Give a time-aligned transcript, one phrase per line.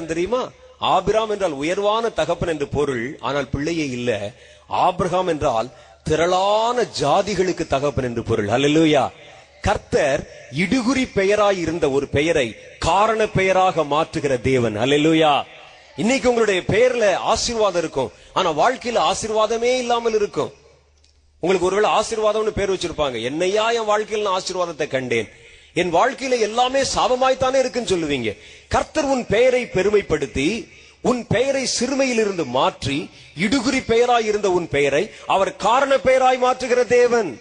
[0.00, 0.42] அர்த்தம் தெரியுமா?
[0.92, 4.10] ஆபிராம் என்றால் உயர்வான தகப்பன் என்று பொருள் ஆனால் பிள்ளையே இல்ல.
[4.84, 5.68] ஆபிரகாம் என்றால்
[6.08, 8.48] திரளான ஜாதிகளுக்கு தகப்பன் என்று பொருள்.
[8.56, 9.04] அல்லா
[9.66, 10.20] கர்த்தர்
[10.62, 12.46] இடுகுறி பெயராய் இருந்த ஒரு பெயரை
[12.88, 14.76] காரண பெயராக மாற்றுகிற தேவன்.
[14.84, 15.34] அல்லா
[16.02, 18.10] இன்னைக்கு உங்களுடைய பெயர்ல ஆசீர்வாதம் இருக்கும்.
[18.38, 20.50] ஆனா வாழ்க்கையில ஆசீர்வாதமே இல்லாமல் இருக்கும்.
[21.42, 23.16] உங்களுக்கு ஒருவேளை ஆசீர்வாதம்னு பேர் வச்சிருப்பாங்க.
[23.30, 25.28] என்னையா என் வாழ்க்கையில் நான் ஆசீர்வாதத்தை கண்டேன்?
[25.74, 28.38] என் வாழ்க்கையில எல்லாமே சாபமாய்த்தானே இருக்குன்னு சொல்லுவீங்க.
[28.68, 30.68] கர்த்தர் உன் பெயரை பெருமைப்படுத்தி
[31.00, 37.40] உன் பெயரை சிறுமையிலிருந்து மாற்றி இடுகுறி பெயராய் இருந்த உன் பெயரை அவர் காரண பெயராய் மாற்றுகிற தேவன்.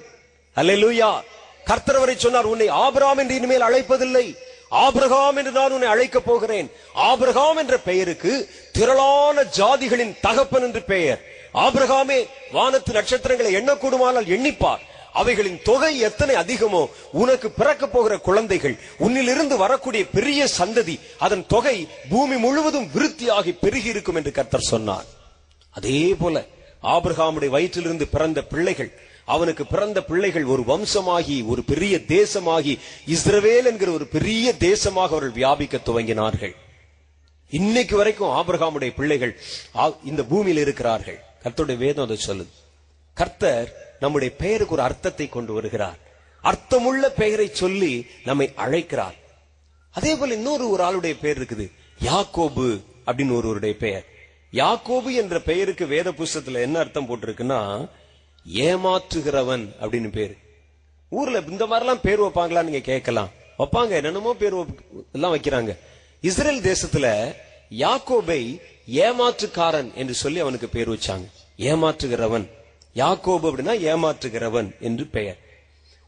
[0.55, 1.21] அல்லேலூயா.
[1.65, 4.35] கர்த்தர் அவரை சொன்னார் உன்னை ஆபராம் என்று இனிமேல் அழைப்பதில்லை.
[4.69, 6.71] ஆபிரகாம் என்று நான் உன்னை அழைக்கப் போகிறேன்.
[6.93, 11.21] ஆபிரகாம் என்ற பெயருக்கு திரளான ஜாதிகளின் தகப்பன் என்று பெயர்.
[11.53, 14.87] ஆபிரகாமே வானத்து நட்சத்திரங்களை எண்ணக்கூடுமானால் எண்ணிப்பார்.
[15.13, 22.35] அவைகளின் தொகை எத்தனை அதிகமோ உனக்கு பிறக்கப் போகிற குழந்தைகள் உன்னிலிருந்து வரக்கூடிய பெரிய சந்ததி அதன் தொகை பூமி
[22.35, 25.05] முழுவதும் விருத்தியாகி பெருகி இருக்கும் என்று கர்த்தர் சொன்னார்.
[25.69, 26.45] அதே போல
[26.83, 28.91] ஆபிரகாமுடைய வயிற்றிலிருந்து பிறந்த பிள்ளைகள்
[29.25, 35.77] அவனுக்கு பிறந்த பிள்ளைகள் ஒரு வம்சமாகி ஒரு பெரிய தேசமாகி இஸ்ரவேல் என்கிற ஒரு பெரிய தேசமாக அவர்கள் வியாபிக்க
[35.85, 36.55] துவங்கினார்கள்.
[37.49, 39.39] இன்னைக்கு வரைக்கும் ஆபிரகாமுடைய பிள்ளைகள்
[40.03, 41.19] இந்த பூமியில் இருக்கிறார்கள்.
[41.43, 42.51] கர்த்தருடைய வேதம் அதை சொல்லுது.
[43.13, 45.97] கர்த்தர் நம்முடைய பெயருக்கு ஒரு அர்த்தத்தை கொண்டு வருகிறார்.
[46.41, 49.15] அர்த்தமுள்ள பெயரை சொல்லி நம்மை அழைக்கிறார்.
[49.91, 51.71] அதே போல இன்னொரு ஒரு ஆளுடைய பெயர் இருக்குது.
[52.03, 54.05] யாக்கோபு அப்படின்னு ஒருவருடைய பெயர்.
[54.51, 57.89] யாக்கோபு என்ற பெயருக்கு வேத புஸ்தத்துல என்ன அர்த்தம் போட்டிருக்குன்னா
[58.53, 60.37] ஏமாற்றுகிறவன் அப்படின்னு பேரு.
[61.09, 63.29] ஊர்ல இந்த மாதிரிலாம் பேர் வைப்பாங்களா நீங்க கேட்கலாம்.
[63.57, 63.89] வைப்பாங்க.
[63.89, 64.53] என்னென்னமோ பேர்
[65.11, 65.77] எல்லாம் வைக்கிறாங்க.
[66.21, 67.35] இஸ்ரேல் தேசத்துல
[67.69, 71.27] யாக்கோபை ஏமாற்றுக்காரன் என்று சொல்லி அவனுக்கு பேர் வச்சாங்க.
[71.57, 72.47] ஏமாற்றுகிறவன்.
[72.99, 75.39] யாக்கோபு அப்படின்னா ஏமாற்றுகிறவன் என்று பெயர்.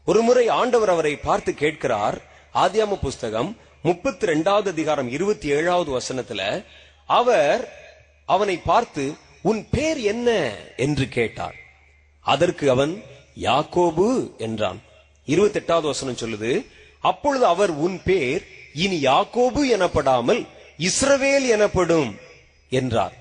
[0.04, 2.16] ஒரு முறை ஆண்டவர் அவரை பார்த்து கேட்கிறார்
[2.54, 6.64] ஆதியாம புஸ்தகம் முப்பத்தி ரெண்டாவது அதிகாரம் இருபத்தி ஏழாவது வசனத்துல
[7.06, 7.62] அவர்
[8.24, 9.04] அவனை பார்த்து
[9.42, 10.28] உன் பேர் என்ன?
[10.76, 11.54] என்று கேட்டார்.
[12.20, 13.02] அதற்கு அவன்
[13.40, 14.80] யாக்கோபு என்றான்.
[15.24, 16.66] இருபத்தி எட்டாவது வசனம் சொல்லுது
[17.00, 18.42] அப்பொழுது அவர் உன் பேர்
[18.74, 20.46] இனி யாக்கோபு எனப்படாமல்
[20.78, 22.10] இஸ்ரவேல் எனப்படும்
[22.70, 23.14] என்றார்.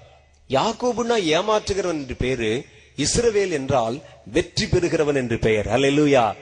[0.49, 2.65] யாக்கோபுனா ஏமாற்றுகிறவன் என்று பேரு
[2.97, 5.67] இஸ்ரவேல் என்றால் வெற்றி பெறுகிறவன் என்று பெயர்.
[5.67, 6.33] அலெலுயா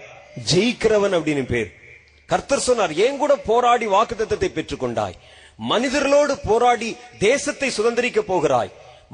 [0.54, 1.72] ஜெயிக்கிறவன் அப்படின்னு பேர்.
[2.26, 5.18] கர்த்தர் சொன்னார் ஏன் கூட போராடி வாக்குத்தத்தத்தை பெற்றுக்கொண்டாய்?
[5.70, 8.72] மனிதர்களோடு போராடி தேசத்தை சுதந்திரிக்க போகிறாய்.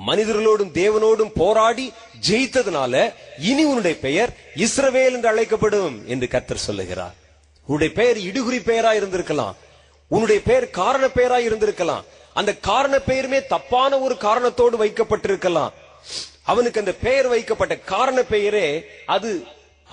[0.08, 1.92] மனிதர்களோடும் தேவனோடும் போராடி
[2.30, 7.16] ஜெயித்ததுனால இனி உன்னுடைய பெயர் இஸ்ரவேல் என்று அழைக்கப்படும் என்று கர்த்தர் சொல்லுகிறார்.
[7.66, 9.56] உன்னுடைய பெயர் இடுகுறி பெயரா இருந்திருக்கலாம்.
[10.08, 12.04] உன்னுடைய பெயர் காரண பெயரா இருந்திருக்கலாம்.
[12.34, 15.74] அந்த காரண பெயருமே தப்பான ஒரு காரணத்தோடு வைக்கப்பட்டிருக்கலாம்.
[16.52, 18.68] அவனுக்கு அந்த பெயர் வைக்கப்பட்ட காரண பெயரே
[19.16, 19.30] அது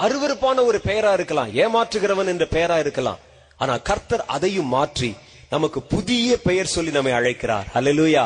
[0.05, 3.21] அருவருப்பான ஒரு பெயரா இருக்கலாம் ஏமாற்றுகிறவன் என்ற பெயரா இருக்கலாம்.
[3.63, 5.11] ஆனா கர்த்தர் அதையும் மாற்றி
[5.55, 7.67] நமக்கு புதிய பெயர் சொல்லி நம்மை அழைக்கிறார்.
[7.79, 8.25] அல்லேலூயா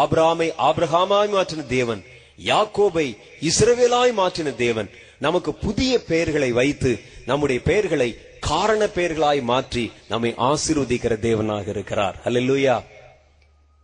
[0.00, 2.02] ஆபிராமை ஆபிரகாமாய் மாற்றின தேவன்
[2.50, 3.06] யாக்கோபை
[3.48, 6.90] இஸ்ரவேலாய் மாற்றின தேவன் நமக்கு புதிய பெயர்களை வைத்து
[7.30, 8.10] நம்முடைய பெயர்களை
[8.50, 12.16] காரண பெயர்களாய் மாற்றி நம்மை ஆசீர்வதிக்கிற தேவனாக இருக்கிறார்.
[12.24, 12.76] அல்லேலூயா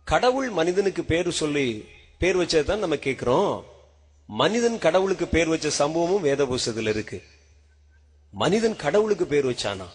[0.07, 1.67] கடவுள் மனிதனுக்கு பேரு சொல்லி
[2.17, 3.65] பேர் வச்சதுதான் நம்ம கேட்கிறோம்
[4.27, 7.23] மனிதன் கடவுளுக்கு பேர் வச்ச சம்பவமும் வேத இருக்கு.
[8.31, 9.85] மனிதன் கடவுளுக்கு பேர் வச்சானா?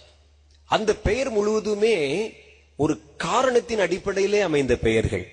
[0.64, 2.32] அந்த பெயர் முழுவதுமே
[2.76, 5.32] ஒரு காரணத்தின் அடிப்படையிலே அமைந்த பெயர்கள்.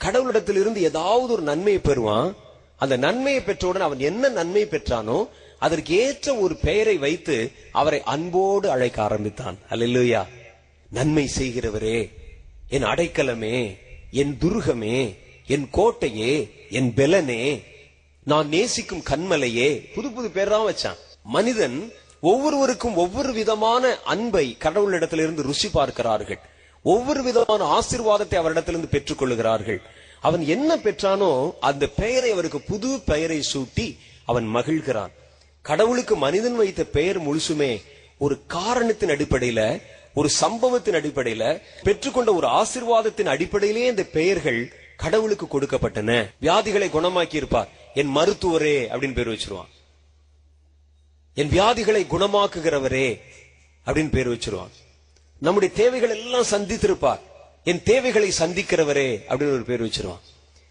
[0.00, 2.36] கடவுளிடத்திலிருந்து ஏதாவது ஒரு நன்மையை பெறுவான்.
[2.76, 9.02] அந்த நன்மையை பெற்றவுடன் அவன் என்ன நன்மை பெற்றானோ அதற்கு ஏற்ற ஒரு பெயரை வைத்து அவரை அன்போடு அழைக்க
[9.02, 9.58] ஆரம்பித்தான்.
[9.70, 10.26] அல்லேலூயா.
[10.90, 12.10] நன்மை செய்கிறவரே
[12.68, 13.78] என் அடைக்கலமே
[14.10, 16.32] என் துருகமே என் கோட்டையே
[16.70, 17.62] என் பெலனே
[18.24, 20.98] நான் நேசிக்கும் கண்மலையே புது புது பேர்தான் வச்சான்.
[21.22, 26.40] மனிதன் ஒவ்வொருவருக்கும் ஒவ்வொரு விதமான அன்பை கடவுளிடத்திலிருந்து ருசி பார்க்கிறார்கள்.
[26.82, 29.80] ஒவ்வொரு விதமான ஆசிர்வாதத்தை அவரிடத்திலிருந்து பெற்றுக் கொள்கிறார்கள்
[30.20, 35.12] அவன் என்ன பெற்றானோ அந்த பெயரை அவருக்கு புது பெயரை சூட்டி அவன் மகிழ்கிறான்.
[35.62, 37.72] கடவுளுக்கு மனிதன் வைத்த பெயர் முழுசுமே
[38.18, 39.80] ஒரு காரணத்தின் அடிப்படையில
[40.14, 41.44] ஒரு சம்பவத்தின் அடிப்படையில
[41.84, 44.60] பெற்றுக்கொண்ட ஒரு ஆசிர்வாதத்தின் அடிப்படையிலே இந்த பெயர்கள்
[44.96, 46.30] கடவுளுக்கு கொடுக்கப்பட்டன.
[46.42, 49.70] வியாதிகளை குணமாக்கி இருப்பார் என் மருத்துவரே அப்படின்னு பேர் வச்சிருவான்.
[51.34, 53.20] என் வியாதிகளை குணமாக்குகிறவரே
[53.86, 54.74] அப்படின்னு பேர் வச்சிருவான்.
[55.38, 57.20] நம்முடைய தேவைகள் எல்லாம் சந்தித்திருப்பார்.
[57.64, 60.20] என் தேவைகளை சந்திக்கிறவரே அப்படின்னு ஒரு பேர் வச்சிருவான்.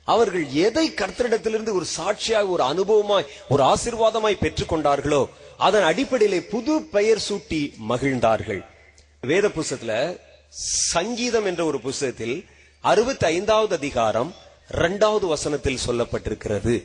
[0.03, 7.75] அவர்கள் எதை கர்த்தரிடத்திலிருந்து ஒரு சாட்சியாக ஒரு அனுபவமாய் ஒரு ஆசீர்வாதமாய் பெற்றுக்கொண்டார்களோ அதன் அடிப்படையிலே புது பெயர் சூட்டி
[7.89, 8.65] மகிழ்ந்தார்கள்.
[9.21, 10.19] வேத புஸ்தகத்துல
[10.91, 12.45] சங்கீதம் என்ற ஒரு புஸ்தகத்தில்
[12.83, 14.35] அறுபத்தி ஐந்தாவது அதிகாரம்
[14.69, 16.83] இரண்டாவது வசனத்தில் சொல்லப்பட்டிருக்கிறது.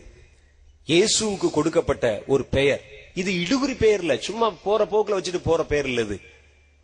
[0.86, 2.80] இயேசுவுக்கு கொடுக்கப்பட்ட ஒரு பெயர்.
[3.14, 6.20] இது இடுகுறி பெயர் இல்ல சும்மா போற போக்குல வச்சுட்டு போற பெயர் இல்லது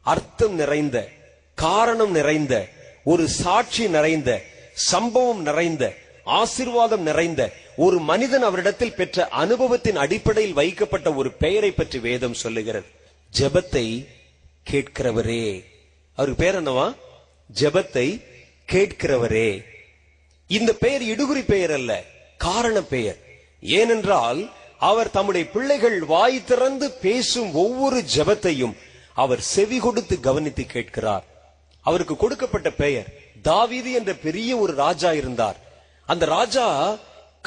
[0.00, 1.08] அர்த்தம் நிறைந்த
[1.54, 2.68] காரணம் நிறைந்த
[3.04, 4.42] ஒரு சாட்சி நிறைந்த
[4.74, 5.94] சம்பவம் நிறைந்த
[6.24, 12.86] ஆசீர்வாதம் நிறைந்த ஒரு மனிதன் அவரிடத்தில் பெற்ற அனுபவத்தின் அடிப்படையில் வைக்கப்பட்ட ஒரு பெயரை பற்றி வேதம் சொல்லுகிறது.
[13.38, 14.06] ஜெபத்தை
[14.70, 15.64] கேட்கிறவரே.
[16.14, 16.94] அவருக்கு பேர் என்னவா?
[17.60, 18.32] ஜெபத்தை
[18.72, 19.64] கேட்கிறவரே.
[20.46, 22.02] இந்த பெயர் இடுகுறி பெயர் அல்ல
[22.36, 23.18] காரண பெயர்.
[23.60, 28.76] ஏனென்றால் அவர் தம்முடைய பிள்ளைகள் வாய் திறந்து பேசும் ஒவ்வொரு ஜெபத்தையும்
[29.14, 31.24] அவர் செவி கொடுத்து கவனித்து கேட்கிறார்.
[31.80, 33.06] அவருக்கு கொடுக்கப்பட்ட பெயர்
[33.42, 35.56] தாவீது என்ற பெரிய ஒரு ராஜா இருந்தார்.
[36.06, 36.92] அந்த ராஜா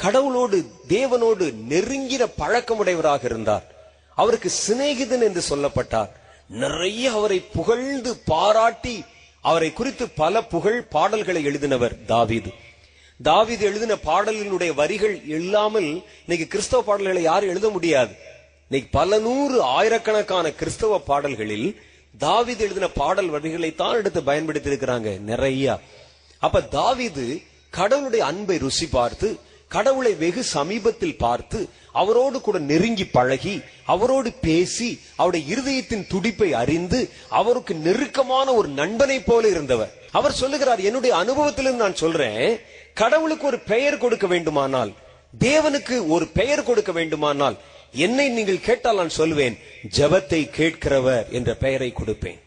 [0.02, 3.64] கடவுளோடு தேவனோடு நெருங்கின பழக்கமுடையவராக இருந்தார்.
[4.14, 6.08] அவருக்கு சிநேகிதன் என்று சொல்லப்பட்டார்.
[6.48, 9.04] நிறைய அவரை புகழ்ந்து பாராட்டி
[9.40, 12.50] அவரை குறித்து பல புகழ் பாடல்களை எழுதினவர் தாவீது.
[13.22, 15.88] தாவீது எழுதின பாடலினுடைய வரிகள் இல்லாமல்
[16.22, 18.12] இன்னைக்கு கிறிஸ்தவ பாடல்களை யாரும் எழுத முடியாது.
[18.68, 21.68] இன்னைக்கு பல நூறு ஆயிரக்கணக்கான கிறிஸ்தவ பாடல்களில்
[22.18, 25.80] தாவீது எழுதின பாடல் வரிகளை தான் எடுத்து பயன்படுத்தி இருக்கிறாங்க நிறைய.
[26.38, 29.28] அப்ப தாவீது கடவுளுடைய அன்பை ருசி பார்த்து
[29.68, 31.58] கடவுளை வெகு சமீபத்தில் பார்த்து
[31.92, 33.54] அவரோடு கூட நெருங்கி பழகி
[33.84, 37.00] அவரோடு பேசி அவருடைய இருதயத்தின் துடிப்பை அறிந்து
[37.40, 39.92] அவருக்கு நெருக்கமான ஒரு நண்பனை போல இருந்தவர்.
[40.12, 42.60] அவர் சொல்லுகிறார் என்னுடைய அனுபவத்திலிருந்து நான் சொல்றேன்
[42.94, 44.92] கடவுளுக்கு ஒரு பெயர் கொடுக்க வேண்டுமானால்
[45.38, 47.58] தேவனுக்கு ஒரு பெயர் கொடுக்க வேண்டுமானால்
[48.06, 49.58] என்னை நீங்கள் கேட்டால் நான் சொல்வேன்
[49.98, 52.40] ஜெபத்தை கேட்கிறவர் என்ற பெயரை கொடுப்பேன்.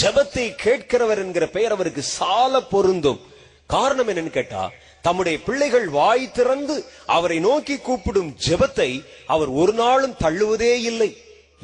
[0.00, 3.20] ஜெபத்தை கேட்கிறவர் என்கிற பெயர் அவருக்கு சால பொருந்தும்.
[3.66, 4.64] காரணம் என்னன்னு கேட்டா
[5.06, 6.76] தம்முடைய பிள்ளைகள் வாய் திறந்து
[7.16, 8.90] அவரை நோக்கி கூப்பிடும் ஜெபத்தை
[9.34, 11.10] அவர் ஒரு நாளும் தள்ளுவதே இல்லை.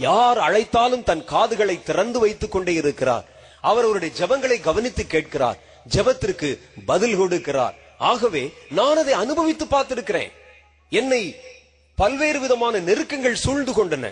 [0.08, 3.26] யார் அழைத்தாலும் தன் காதுகளை திறந்து வைத்துக் கொண்டே இருக்கிறார்.
[3.70, 5.58] அவர் அவருடைய ஜெபங்களை கவனித்து கேட்கிறார்.
[5.94, 6.48] ஜெபத்திற்கு
[6.90, 7.74] பதில் கொடுக்கிறார்.
[8.10, 8.44] ஆகவே
[8.78, 10.32] நான் அதை அனுபவித்து பார்த்திருக்கிறேன்.
[11.00, 11.22] என்னை
[11.98, 14.06] பல்வேறு விதமான நெருக்கங்கள் சூழ்ந்து கொண்டன.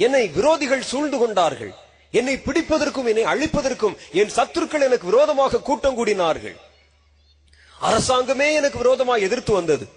[0.00, 1.72] என்னை விரோதிகள் சூழ்ந்து கொண்டார்கள்.
[2.18, 6.56] என்னை பிடிப்பதற்கும் என்னை அழிப்பதற்கும் என் சத்துருக்கள் எனக்கு விரோதமாக கூட்டம் கூடினார்கள்.
[7.82, 9.88] அரசாங்கமே எனக்கு விரோதமாக எதிர்த்து வந்தது.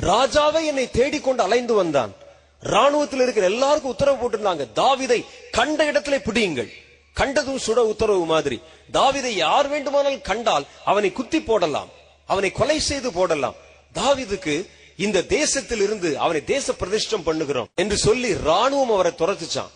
[0.00, 2.12] ராஜாவே என்னை தேடிக்கொண்டு அலைந்து வந்தான்.
[2.60, 4.66] ராணுவத்தில் இருக்கிற எல்லாருக்கும் உத்தரவு போட்டிருந்தாங்க.
[4.76, 6.70] தாவிதை கண்ட இடத்திலே பிடியுங்கள்.
[7.12, 8.60] கண்டதும் சுட உத்தரவு மாதிரி.
[8.92, 11.88] தாவிதை யார் வேண்டுமானால் கண்டால் அவனை குத்தி போடலாம்.
[12.26, 13.54] அவனை கொலை செய்து போடலாம்.
[13.94, 19.70] தாவிதுக்கு இந்த தேசத்தில் இருந்து அவனை தேச பிரதிஷ்டம் பண்ணுகிறோம் என்று சொல்லி ராணுவம் அவரை துரத்துச்சான்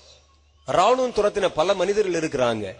[0.67, 2.75] ராணுவம் துரத்தின பல மனிதர்கள் இருக்கிறாங்க.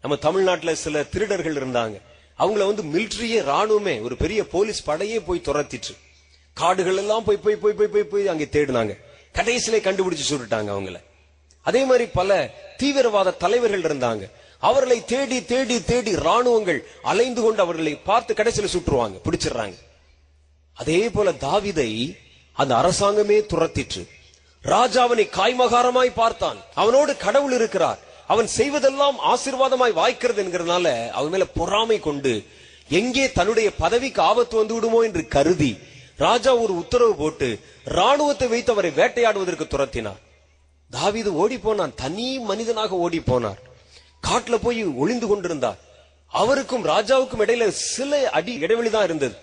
[0.00, 2.00] நம்ம தமிழ்நாட்டுல சில திருடர்கள் இருந்தாங்க.
[2.38, 5.94] அவங்கள வந்து மிலிட்டரியே ராணுவமே ஒரு பெரிய போலீஸ் படையே போய் துரத்திட்டு
[6.54, 8.98] காடுகள் எல்லாம் போய் போய் போய் போய் போய் போய் அங்கே தேடினாங்க.
[9.32, 11.02] கடைசியில கண்டுபிடிச்சு சுட்டுட்டாங்க அவங்கள.
[11.62, 14.30] அதே மாதிரி பல தீவிரவாத தலைவர்கள் இருந்தாங்க.
[14.58, 19.76] அவர்களை தேடி தேடி தேடி ராணுவங்கள் அலைந்து கொண்டு அவர்களை பார்த்து கடைசியில சுட்டுருவாங்க பிடிச்சிடுறாங்க.
[20.74, 22.18] அதே போல தாவிதை
[22.52, 24.08] அந்த அரசாங்கமே துரத்திற்று.
[24.62, 26.56] ராஜாவனை காய்மகாரமாய் பார்த்தான்.
[26.74, 27.98] அவனோடு கடவுள் இருக்கிறார்.
[28.32, 30.86] அவன் செய்வதெல்லாம் ஆசீர்வாதமாய் வாய்க்கிறது என்கிறதுனால
[31.18, 32.32] அவன் மேல பொறாமை கொண்டு
[32.98, 35.72] எங்கே தன்னுடைய பதவிக்கு ஆபத்து வந்து விடுமோ என்று கருதி
[36.24, 37.48] ராஜா ஒரு உத்தரவு போட்டு
[37.96, 40.20] ராணுவத்தை வைத்து அவரை வேட்டையாடுவதற்கு துரத்தினார்.
[40.90, 43.60] தாவிது ஓடி போனான் தனி மனிதனாக ஓடி போனார்
[44.26, 45.78] காட்டுல போய் ஒளிந்து கொண்டிருந்தார்.
[46.32, 49.34] அவருக்கும் ராஜாவுக்கும் இடையில சில அடி இடைவெளி தான் இருந்தது.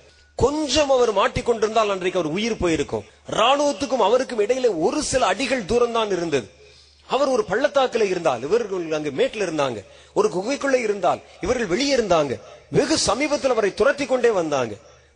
[0.44, 3.06] கொஞ்சம் அவர் மாட்டிக்கொண்டிருந்தால் அன்றைக்கு அவர் உயிர் போயிருக்கும்.
[3.38, 6.48] ராணுவத்துக்கும் அவருக்கும் இடையில ஒரு சில அடிகள் தூரம் தான் இருந்தது.
[7.08, 9.80] அவர் ஒரு பள்ளத்தாக்கில் இருந்தால் இவர்கள் அங்கு மேட்ல இருந்தாங்க.
[10.14, 12.34] ஒரு குகைக்குள்ள இருந்தால் இவர்கள் வெளியே இருந்தாங்க.
[12.72, 14.76] வெகு சமீபத்தில் அவரை துரத்தி கொண்டே வந்தாங்க.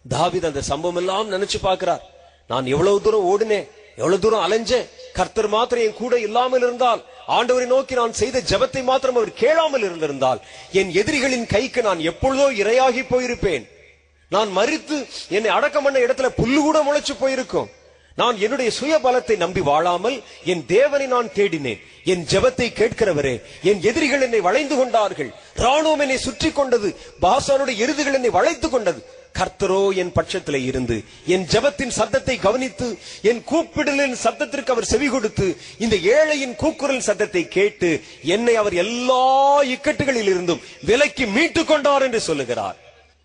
[0.09, 2.03] தாவித் அந்த சம்பவம் எல்லாம் நினைச்சு பார்க்கிறார்.
[2.47, 7.93] நான் எவ்வளவு தூரம் ஓடினேன் எவ்வளவு தூரம் அலைஞ்சேன் கர்த்தர் மாத்திரம் என் கூட இல்லாமல் இருந்தால் ஆண்டவரை நோக்கி
[7.95, 10.39] நான் செய்த ஜெபத்தை மாத்திரம் அவர் கேளாமல் இருந்திருந்தால்
[10.71, 13.65] என் எதிரிகளின் கைக்கு நான் எப்பொழுதோ இரையாகி போயிருப்பேன்.
[14.29, 14.97] நான் மறித்து
[15.29, 17.69] என்னை அடக்கம் பண்ண இடத்துல புல்லு கூட முளைச்சு போயிருக்கும்.
[18.19, 20.17] நான் என்னுடைய சுய பலத்தை நம்பி வாழாமல்
[20.51, 21.83] என் தேவனை நான் தேடினேன்.
[22.11, 23.35] என் ஜெபத்தை கேட்கிறவரே
[23.69, 25.31] என் எதிரிகள் என்னை வளைந்து கொண்டார்கள்.
[25.65, 26.89] ராணுவம் என்னை சுற்றி கொண்டது.
[27.25, 29.01] பாசானுடைய எருதுகள் என்னை வளைத்து கொண்டது.
[29.39, 30.95] கர்த்தரோ என் பட்சத்திலே இருந்து
[31.33, 32.87] என் ஜெபத்தின் சத்தத்தை கவனித்து
[33.29, 35.47] என் கூப்பிடலின் சத்தத்திற்கு அவர் செவி கொடுத்து
[35.85, 37.89] இந்த ஏழையின் கூக்குரல் சத்தத்தை கேட்டு
[38.35, 39.23] என்னை அவர் எல்லா
[39.75, 42.77] இக்கட்டுகளில் இருந்தும் விலக்கி மீட்டுக் கொண்டார் என்று சொல்லுகிறார்.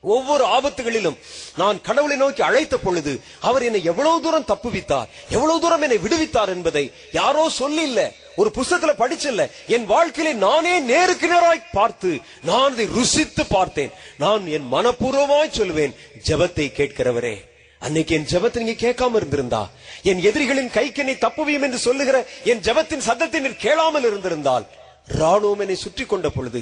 [0.05, 1.19] ஒவ்வொரு ஆபத்துகளிலும்
[1.57, 6.85] நான் கடவுளை நோக்கி அழைத்த பொழுது அவர் என்னை எவ்வளவு தூரம் தப்புவித்தார் எவ்வளவு தூரம் என்னை விடுவித்தார் என்பதை
[7.13, 8.01] யாரோ சொல்லி இல்ல
[8.37, 9.43] ஒரு புஸ்தகத்துல படிச்சல்ல.
[9.67, 12.11] என் வாழ்க்கையிலே நானே நேருக்கு நேராய் பார்த்து
[12.43, 13.93] நான் அதை ருசித்து பார்த்தேன்.
[14.19, 15.97] நான் என் மனப்பூர்வமாய் சொல்லுவேன்
[16.29, 17.35] ஜெபத்தை கேட்கிறவரே
[17.83, 19.63] அன்னைக்கு என் ஜபத்தை நீங்க கேட்காம இருந்திருந்தா
[20.03, 24.65] என் எதிரிகளின் கைக்கு என்னை தப்புவியும் என்று சொல்லுகிற என் ஜெபத்தின் சத்தத்தை நீர் கேளாமல் இருந்திருந்தால்
[25.09, 26.61] ராணுவம் என்னை சுற்றி கொண்ட பொழுது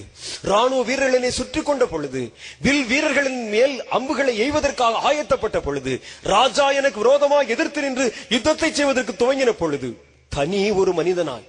[0.51, 2.23] ராணுவ வீரர்கள் என்னை சுற்றி கொண்ட பொழுது
[2.65, 5.93] வில் வீரர்களின் மேல் அம்புகளை எய்வதற்காக ஆயத்தப்பட்ட பொழுது
[6.35, 9.91] ராஜா எனக்கு விரோதமாக எதிர்த்து நின்று யுத்தத்தை செய்வதற்கு துவங்கின பொழுது
[10.29, 11.49] தனி ஒரு மனிதனாய்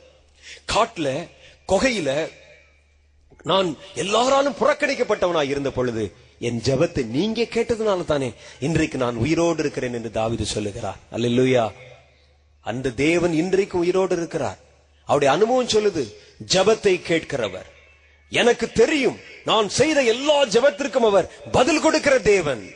[0.73, 1.09] காட்டுல
[1.67, 2.09] கொகையில
[3.51, 6.03] நான் எல்லாராலும் புறக்கணிக்கப்பட்டவனாய் இருந்த பொழுது
[6.47, 10.99] என் ஜெபத்தை நீங்க கேட்டதுனால தானே இன்றைக்கு நான் உயிரோடு இருக்கிறேன் என்று தாவிது சொல்லுகிறார்.
[11.11, 11.71] அல்ல
[12.65, 14.59] அந்த தேவன் இன்றைக்கு உயிரோடு இருக்கிறார்.
[15.07, 16.03] அவருடைய அனுபவம் சொல்லுது
[16.53, 17.69] ஜெபத்தை கேட்கிறவர்.
[18.29, 22.69] எனக்கு தெரியும் நான் செய்த எல்லா ஜெபத்திற்கும் அவர் பதில் கொடுக்கிற தேவன்.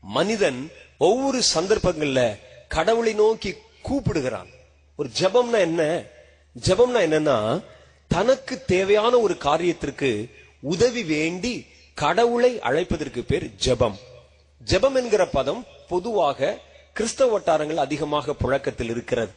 [0.00, 4.48] மனிதன் ஒவ்வொரு சந்தர்ப்பங்கள்ல கடவுளை நோக்கி கூப்பிடுகிறான்.
[4.96, 6.02] ஒரு ஜெபம்னா என்ன?
[6.66, 7.64] ஜெபம்னா என்னன்னா
[8.08, 13.94] தனக்கு தேவையான ஒரு காரியத்திற்கு உதவி வேண்டி கடவுளை அழைப்பதற்கு பேர் ஜெபம்.
[14.64, 16.58] ஜெபம் என்கிற பதம் பொதுவாக
[16.92, 19.30] கிறிஸ்தவ வட்டாரங்கள் அதிகமாக புழக்கத்தில் இருக்கிறது.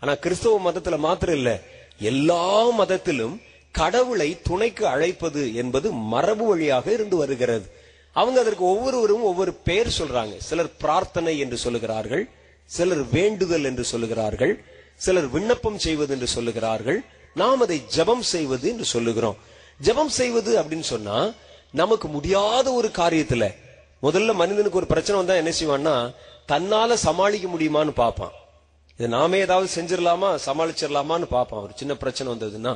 [0.00, 1.60] ஆனா கிறிஸ்தவ மதத்துல மாத்திரம் இல்ல.
[2.00, 3.40] எல்லா மதத்திலும்
[3.72, 7.66] கடவுளை துணைக்கு அழைப்பது என்பது மரபு வழியாக இருந்து வருகிறது.
[8.12, 10.36] அவங்க அதற்கு ஒவ்வொருவரும் ஒவ்வொரு பெயர் சொல்றாங்க.
[10.36, 12.24] சிலர் பிரார்த்தனை என்று சொல்லுகிறார்கள்
[12.64, 14.54] சிலர் வேண்டுதல் என்று சொல்லுகிறார்கள்
[14.96, 16.98] சிலர் விண்ணப்பம் செய்வது என்று சொல்லுகிறார்கள்.
[17.34, 19.36] நாம் அதை ஜெபம் செய்வது என்று சொல்லுகிறோம்.
[19.82, 21.32] ஜெபம் செய்வது அப்படின்னு சொன்னா
[21.72, 23.54] நமக்கு முடியாத ஒரு காரியத்துல
[24.02, 26.14] முதல்ல மனிதனுக்கு ஒரு பிரச்சனை வந்தா என்ன செய்வான்னா
[26.48, 28.32] தன்னால சமாளிக்க முடியுமான்னு பார்ப்பான்.
[29.00, 31.62] இது நாமே ஏதாவது செஞ்சிடலாமா சமாளிச்சிடலாமான்னு பார்ப்பான்.
[31.66, 32.72] ஒரு சின்ன பிரச்சனை வந்ததுன்னா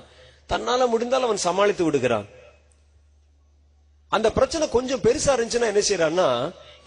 [0.50, 2.25] தன்னால முடிந்தால் அவன் சமாளித்து விடுகிறான்.
[4.09, 6.28] அந்த பிரச்சனை கொஞ்சம் பெருசா இருந்துச்சுன்னா என்ன செய்யறான்னா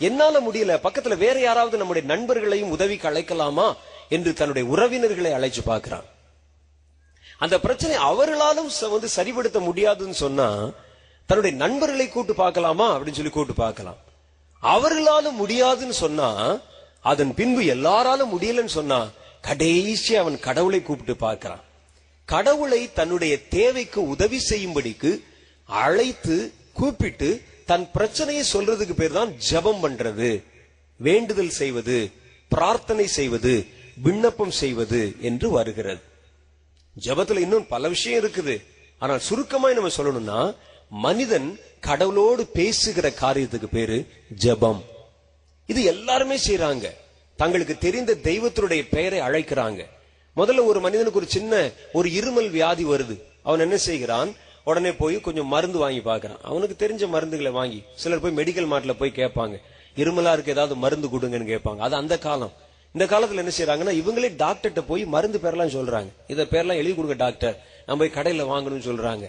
[0.08, 3.68] என்னால முடியல பக்கத்துல வேற யாராவது நம்முடைய நண்பர்களையும் உதவிக்கு அழைக்கலாமா
[4.16, 6.08] என்று தன்னுடைய உறவினர்களை அழைச்சு பார்க்கிறான்.
[7.44, 10.50] அந்த பிரச்சனை அவர்களாலும் வந்து சரிபடுத்த முடியாதுன்னு சொன்னா
[11.30, 14.02] தன்னுடைய நண்பர்களை கூட்டு பார்க்கலாமா அப்படின்னு சொல்லி கூட்டு பார்க்கலாம்.
[14.64, 16.32] அவர்களாலும் முடியாதுன்னு சொன்னா
[17.12, 19.00] அதன் பின்பு எல்லாராலும் முடியலன்னு சொன்னா
[19.48, 21.64] கடைசி அவன் கடவுளை கூப்பிட்டு பார்க்கிறான்.
[22.28, 25.12] கடவுளை தன்னுடைய தேவைக்கு உதவி செய்யும்படிக்கு
[25.70, 26.38] அழைத்து
[26.80, 27.30] கூப்பிட்டு
[27.70, 30.30] தன் பிரச்சனையை சொல்றதுக்கு பேர் தான் ஜெபம் பண்றது.
[31.00, 31.98] வேண்டுதல் செய்வது
[32.52, 33.54] பிரார்த்தனை செய்வது
[34.06, 36.02] விண்ணப்பம் செய்வது என்று வருகிறது.
[37.06, 38.56] ஜபத்துல இன்னும் பல விஷயம் இருக்குது.
[39.02, 40.42] ஆனால் சுருக்கமாய் நம்ம சொல்லணும்னா
[41.06, 41.50] மனிதன்
[41.88, 43.98] கடவுளோடு பேசுகிற காரியத்துக்கு பேரு
[44.44, 44.82] ஜெபம்.
[45.70, 46.88] இது எல்லாருமே செய்யறாங்க
[47.38, 49.82] தங்களுக்கு தெரிந்த தெய்வத்தினுடைய பெயரை அழைக்கிறாங்க.
[50.38, 53.16] முதல்ல ஒரு மனிதனுக்கு ஒரு சின்ன ஒரு இருமல் வியாதி வருது.
[53.44, 54.36] அவன் என்ன செய்கிறான்?
[54.64, 56.40] உடனே போய் கொஞ்சம் மருந்து வாங்கி பார்க்கறான்.
[56.42, 59.58] அவனுக்கு தெரிஞ்ச மருந்துகளை வாங்கி சிலர் போய் மெடிக்கல் மார்ட்ல போய் கேட்பாங்க.
[59.96, 61.78] இருமலா இருக்கு ஏதாவது மருந்து கொடுங்கன்னு கேட்பாங்க.
[61.78, 62.54] அது அந்த காலம்.
[62.94, 66.10] இந்த காலத்துல என்ன செய்யறாங்கன்னா இவங்களே டாக்டர்கிட்ட போய் மருந்து பேரெல்லாம் சொல்றாங்க.
[66.28, 69.26] இத பேரெல்லாம் எழுதி கொடுங்க டாக்டர் நம்ம போய் கடையில வாங்கணும்னு சொல்றாங்க.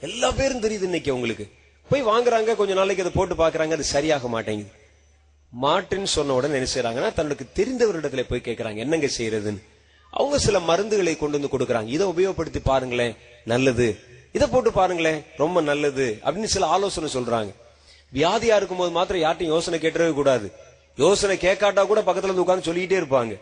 [0.00, 1.46] எல்லா பேரும் தெரியுது இன்னைக்கு உங்களுக்கு
[1.88, 4.72] போய் வாங்குறாங்க கொஞ்ச நாளைக்கு அதை போட்டு பாக்குறாங்க அது சரியாக மாட்டேங்குது.
[5.62, 9.62] மாட்டுன்னு சொன்ன உடனே என்ன செய்யறாங்கன்னா தனக்கு தெரிந்தவரிடத்துல போய் கேட்கறாங்க என்னங்க செய்யறதுன்னு
[10.10, 11.86] அவங்க சில மருந்துகளை கொண்டு வந்து கொடுக்கறாங்க.
[11.86, 13.98] இதை உபயோகப்படுத்தி பாருங்களேன் நல்லது.
[14.32, 17.52] இதை போட்டு பாருங்களேன் ரொம்ப நல்லது அப்படின்னு சில ஆலோசனை சொல்றாங்க.
[18.12, 20.52] வியாதியா இருக்கும்போது மாத்திரம் யார்ட்டையும் யோசனை கேட்டவே கூடாது.
[20.96, 23.40] யோசனை கேட்காட்டா கூட பக்கத்துல இருந்து உட்காந்து சொல்லிக்கிட்டே இருப்பாங்க.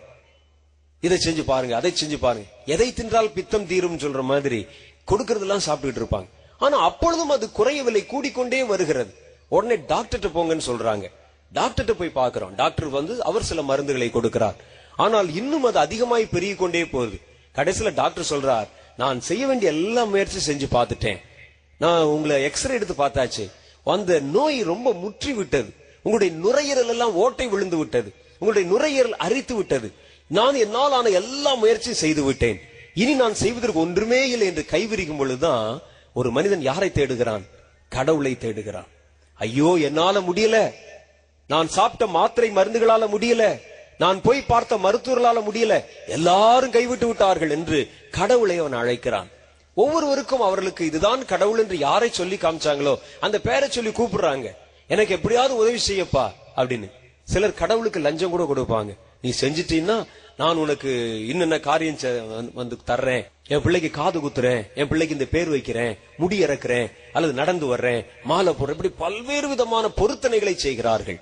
[1.01, 2.47] இதை செஞ்சு பாருங்க அதை செஞ்சு பாருங்க.
[2.65, 4.67] எதை தின்றால் பித்தம் தீரும் சொல்ற மாதிரி
[5.11, 6.29] கொடுக்கறதெல்லாம் சாப்பிட்டுட்டு இருப்பாங்க.
[6.59, 9.15] ஆனா அப்பொழுதும் அது குறையவில்லை கூடிக்கொண்டே வருகிறது.
[9.49, 11.11] உடனே டாக்டர்கிட்ட போங்கன்னு சொல்றாங்க.
[11.53, 12.55] டாக்டர்கிட்ட போய் பார்க்கிறோம்.
[12.55, 14.59] டாக்டர் வந்து அவர் சில மருந்துகளை கொடுக்கிறார்.
[15.05, 17.17] ஆனால் இன்னும் அது அதிகமாய் பெருகி கொண்டே போகுது.
[17.55, 21.19] கடைசியில டாக்டர் சொல்றார் நான் செய்ய வேண்டிய எல்லா முயற்சி செஞ்சு பார்த்துட்டேன்.
[21.79, 23.45] நான் உங்களை எக்ஸ்ரே எடுத்து பார்த்தாச்சு.
[23.83, 25.71] அந்த நோய் ரொம்ப முற்றி விட்டது.
[26.03, 28.09] உங்களுடைய நுரையீரல் எல்லாம் ஓட்டை விழுந்து விட்டது.
[28.38, 29.88] உங்களுடைய நுரையீரல் அரித்து விட்டது.
[30.26, 32.59] நான் என்னால் ஆன எல்லா முயற்சியும் செய்து விட்டேன்.
[32.95, 37.45] இனி நான் செய்வதற்கு ஒன்றுமே இல்லை என்று கைவிரிக்கும் பொழுதுதான் ஒரு மனிதன் யாரை தேடுகிறான்?
[37.88, 38.88] கடவுளை தேடுகிறான்.
[39.35, 40.59] ஐயோ என்னால முடியல.
[41.49, 43.61] நான் சாப்பிட்ட மாத்திரை மருந்துகளால முடியல.
[43.99, 45.85] நான் போய் பார்த்த மருத்துவர்களால முடியல.
[46.07, 49.29] எல்லாரும் கைவிட்டு விட்டார்கள் என்று கடவுளை அவன் அழைக்கிறான்.
[49.75, 54.55] ஒவ்வொருவருக்கும் அவர்களுக்கு இதுதான் கடவுள் என்று யாரை சொல்லி காமிச்சாங்களோ அந்த பேரை சொல்லி கூப்பிடுறாங்க.
[54.88, 56.91] எனக்கு எப்படியாவது உதவி செய்யப்பா அப்படின்னு.
[57.25, 58.97] சிலர் கடவுளுக்கு லஞ்சம் கூட கொடுப்பாங்க.
[59.23, 60.05] நீ செஞ்சிட்டீன்னா
[60.37, 60.88] நான் உனக்கு
[61.33, 63.26] இன்னென்ன காரியம் வந்து- வந்து தர்றேன்.
[63.47, 64.67] என் பிள்ளைக்கு காது குத்துறேன்.
[64.75, 65.99] என் பிள்ளைக்கு இந்த பேர் வைக்கிறேன்.
[66.17, 66.93] முடி இறக்குறேன்.
[67.12, 68.07] அல்லது நடந்து வர்றேன்.
[68.23, 68.71] மாலை போடுறேன்.
[68.71, 71.21] இப்படி பல்வேறு விதமான பொருத்தனைகளை செய்கிறார்கள்.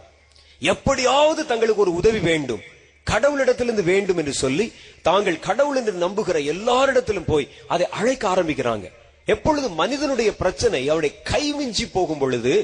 [0.73, 2.63] எப்படியாவது தங்களுக்கு ஒரு உதவி வேண்டும்.
[3.11, 4.67] கடவுளிடத்திலிருந்து வேண்டும் என்று சொல்லி
[5.09, 8.87] தாங்கள் கடவுள் என்று நம்புகிற எல்லாரிடத்திலும் போய் அதை அழைக்க ஆரம்பிக்கிறாங்க.
[9.35, 12.55] எப்பொழுது மனிதனுடைய பிரச்சனை அவனுடைய கைமிஞ்சி போகும் பொழுது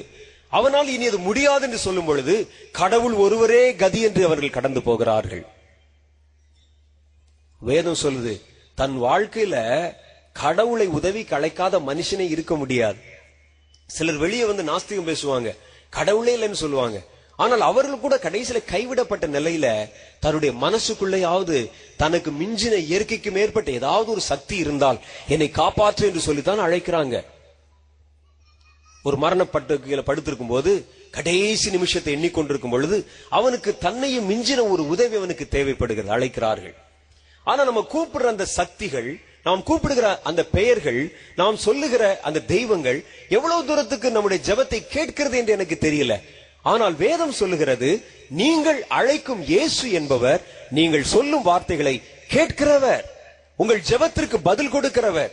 [0.59, 2.35] அவனால் இனி அது முடியாது என்று சொல்லும் பொழுது
[2.80, 5.45] கடவுள் ஒருவரே கதி என்று அவர்கள் கடந்து போகிறார்கள்.
[7.61, 8.35] வேதம் சொல்லுது
[8.80, 9.57] தன் வாழ்க்கையில
[10.42, 13.00] கடவுளை உதவி கலைக்காத மனுஷனே இருக்க முடியாது.
[13.90, 15.50] சிலர் வெளியே வந்து நாஸ்திகம் பேசுவாங்க
[15.99, 16.99] கடவுளே இல்லைன்னு சொல்லுவாங்க.
[17.42, 19.66] ஆனால் அவர்கள் கூட கடைசியில கைவிடப்பட்ட நிலையில
[20.25, 21.59] தன்னுடைய மனசுக்குள்ளேயாவது
[22.02, 24.99] தனக்கு மிஞ்சின இயற்கைக்கு மேற்பட்ட ஏதாவது ஒரு சக்தி இருந்தால்
[25.35, 27.16] என்னை காப்பாற்று என்று சொல்லித்தான் அழைக்கிறாங்க.
[29.09, 30.73] ஒரு மரணப்பட்டு படுத்திருக்கும் போது
[31.16, 32.97] கடைசி நிமிஷத்தை எண்ணிக்கொண்டிருக்கும் பொழுது
[33.38, 36.75] அவனுக்கு தன்னையும் மிஞ்சின ஒரு உதவி அவனுக்கு தேவைப்படுகிறது அழைக்கிறார்கள்.
[37.47, 39.09] ஆனா நம்ம கூப்பிடுற அந்த சக்திகள்
[39.47, 41.00] நாம் கூப்பிடுகிற அந்த பெயர்கள்
[41.40, 42.99] நாம் சொல்லுகிற அந்த தெய்வங்கள்
[43.37, 46.14] எவ்வளவு தூரத்துக்கு நம்முடைய ஜெபத்தை கேட்கிறது என்று எனக்கு தெரியல.
[46.62, 47.90] ஆனால் வேதம் சொல்லுகிறது
[48.40, 50.40] நீங்கள் அழைக்கும் இயேசு என்பவர்
[50.79, 51.95] நீங்கள் சொல்லும் வார்த்தைகளை
[52.35, 53.05] கேட்கிறவர்.
[53.57, 55.33] உங்கள் ஜெபத்திற்கு பதில் கொடுக்கிறவர்.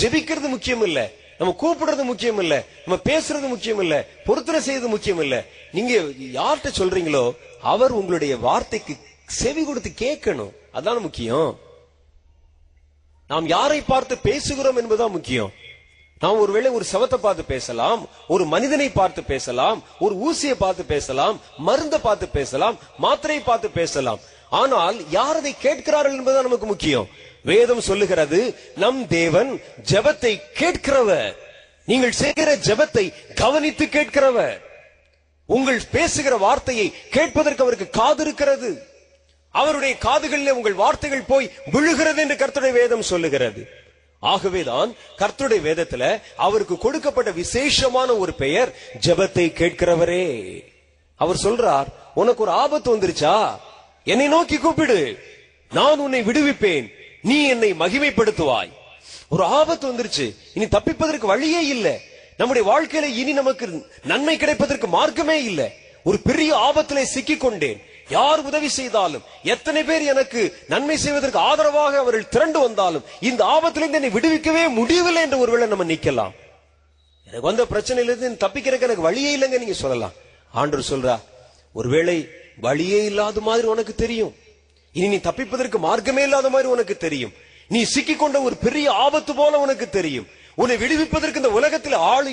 [0.00, 1.00] ஜெபிக்கிறது முக்கியம் இல்ல
[1.38, 3.94] நம்ம கூப்பிடுறது முக்கியம் இல்ல நம்ம பேசுறது முக்கியம் இல்ல
[4.26, 5.36] பொருத்தனை செய்யறது முக்கியம் இல்ல
[5.76, 5.92] நீங்க
[6.38, 7.24] யார்கிட்ட சொல்றீங்களோ
[7.72, 8.94] அவர் உங்களுடைய வார்த்தைக்கு
[9.40, 10.52] செவி கொடுத்து கேட்கணும்.
[10.78, 11.50] அதான் முக்கியம்.
[13.26, 15.52] நாம் யாரை பார்த்து பேசுகிறோம் என்பதுதான் முக்கியம்.
[16.22, 18.00] நாம் ஒருவேளை ஒரு சவத்தை பார்த்து பேசலாம்
[18.34, 21.36] ஒரு மனிதனை பார்த்து பேசலாம் ஒரு ஊசியை பார்த்து பேசலாம்
[21.68, 24.20] மருந்தை பார்த்து பேசலாம் மாத்திரையை பார்த்து பேசலாம்.
[24.60, 27.08] ஆனால் யார் அதை கேட்கிறார்கள் என்பதுதான் நமக்கு முக்கியம்.
[27.50, 28.40] வேதம் சொல்லுகிறது
[28.82, 29.50] நம் தேவன்
[29.92, 31.34] ஜெபத்தை கேட்கிறவர்.
[31.90, 33.04] நீங்கள் செய்கிற ஜெபத்தை
[33.42, 34.58] கவனித்து கேட்கிறவர்.
[35.48, 38.70] உங்கள் பேசுகிற வார்த்தையை கேட்பதற்கு அவருக்கு காது இருக்கிறது.
[39.54, 43.62] அவருடைய காதுகளில் உங்கள் வார்த்தைகள் போய் விழுகிறது என்று கர்த்தருடைய வேதம் சொல்லுகிறது.
[44.22, 48.74] ஆகவேதான் கர்த்தருடைய வேதத்துல அவருக்கு கொடுக்கப்பட்ட விசேஷமான ஒரு பெயர்
[49.06, 50.58] ஜெபத்தை கேட்கிறவரே.
[51.16, 53.58] அவர் சொல்றார் உனக்கு ஒரு ஆபத்து வந்துருச்சா?
[54.04, 55.18] என்னை நோக்கி கூப்பிடு.
[55.72, 56.88] நான் உன்னை விடுவிப்பேன்.
[57.22, 58.72] நீ என்னை மகிமைப்படுத்துவாய்.
[59.28, 60.36] ஒரு ஆபத்து வந்துருச்சு.
[60.54, 61.98] இனி தப்பிப்பதற்கு வழியே இல்ல.
[62.36, 65.70] நம்முடைய வாழ்க்கையில இனி நமக்கு நன்மை கிடைப்பதற்கு மார்க்கமே இல்ல.
[66.04, 67.82] ஒரு பெரிய ஆபத்திலே சிக்கிக் கொண்டேன்
[68.16, 70.40] யார் உதவி செய்தாலும் எத்தனை பேர் எனக்கு
[70.72, 76.34] நன்மை செய்வதற்கு ஆதரவாக அவர்கள் திரண்டு வந்தாலும் இந்த ஆபத்திலிருந்து என்னை விடுவிக்கவே முடியவில்லை என்று ஒருவேளை நம்ம நிக்கலாம்
[77.28, 80.14] எனக்கு வந்த பிரச்சனையிலிருந்து தப்பிக்கிறதுக்கு எனக்கு வழியே இல்லைங்க நீங்க சொல்லலாம்.
[80.60, 81.16] ஆண்டவர் சொல்றா
[81.80, 82.16] ஒருவேளை
[82.66, 84.32] வழியே இல்லாத மாதிரி உனக்கு தெரியும்.
[84.94, 87.34] இனி நீ தப்பிப்பதற்கு மார்க்கமே இல்லாத மாதிரி உனக்கு தெரியும்.
[87.74, 90.26] நீ சிக்கிக் கொண்ட ஒரு பெரிய ஆபத்து போல உனக்கு தெரியும்.
[90.60, 92.32] உன்னை விடுவிப்பதற்கு இந்த உலகத்தில் ஆளு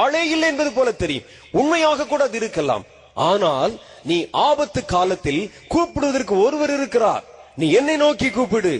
[0.00, 1.26] ஆளே இல்லை என்பது போல தெரியும்.
[1.60, 2.84] உண்மையாக கூட அது இருக்கலாம்.
[3.26, 3.72] ஆனால்
[4.04, 7.24] நீ ஆபத்து காலத்தில் கூப்பிடுவதற்கு ஒருவர் இருக்கிறார்.
[7.56, 8.72] நீ என்னை நோக்கி கூப்பிடு.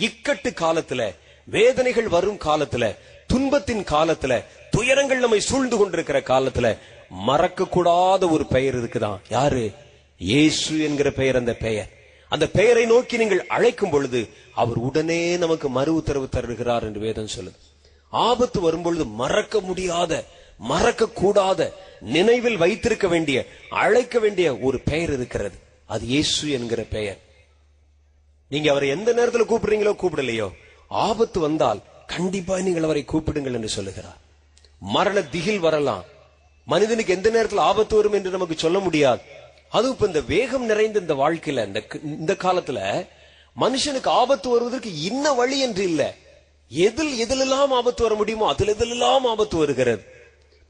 [0.00, 1.02] இக்கட்டு காலத்துல
[1.48, 2.84] வேதனைகள் வரும் காலத்துல
[3.26, 4.32] துன்பத்தின் காலத்துல
[4.70, 6.68] துயரங்கள் நம்மை சூழ்ந்து கொண்டிருக்கிற காலத்துல
[7.08, 9.20] மறக்க கூடாத ஒரு பெயர் இருக்குதான்.
[9.28, 9.64] யாரு?
[10.18, 11.90] இயேசு என்கிற பெயர் அந்த பெயர்.
[12.28, 14.20] அந்த பெயரை நோக்கி நீங்கள் அழைக்கும் பொழுது
[14.54, 17.60] அவர் உடனே நமக்கு மறு உத்தரவு தருகிறார் என்று வேதம் சொல்லுது.
[18.10, 20.12] ஆபத்து வரும்பொழுது மறக்க முடியாத
[20.58, 25.56] மறக்க கூடாத நினைவில் வைத்திருக்க வேண்டிய அழைக்க வேண்டிய ஒரு பெயர் இருக்கிறது.
[25.86, 27.18] அது இயேசு என்கிற பெயர்.
[28.48, 30.50] நீங்க அவரை எந்த நேரத்தில் கூப்பிடுறீங்களோ கூப்பிடலையோ
[30.88, 34.18] ஆபத்து வந்தால் கண்டிப்பா நீங்கள் அவரை கூப்பிடுங்கள் என்று சொல்லுகிறார்.
[34.80, 36.04] மரண திகில் வரலாம்.
[36.64, 39.20] மனிதனுக்கு எந்த நேரத்தில் ஆபத்து வரும் என்று நமக்கு சொல்ல முடியாது.
[39.68, 43.06] அதுவும் இப்ப இந்த வேகம் நிறைந்த இந்த வாழ்க்கையில இந்த இந்த காலத்துல
[43.60, 46.14] மனுஷனுக்கு ஆபத்து வருவதற்கு இன்ன வழி என்று இல்லை.
[46.68, 50.04] எதில் எதிலெல்லாம் ஆபத்து வர முடியுமோ அதில் எதிலெல்லாம் ஆபத்து வருகிறது.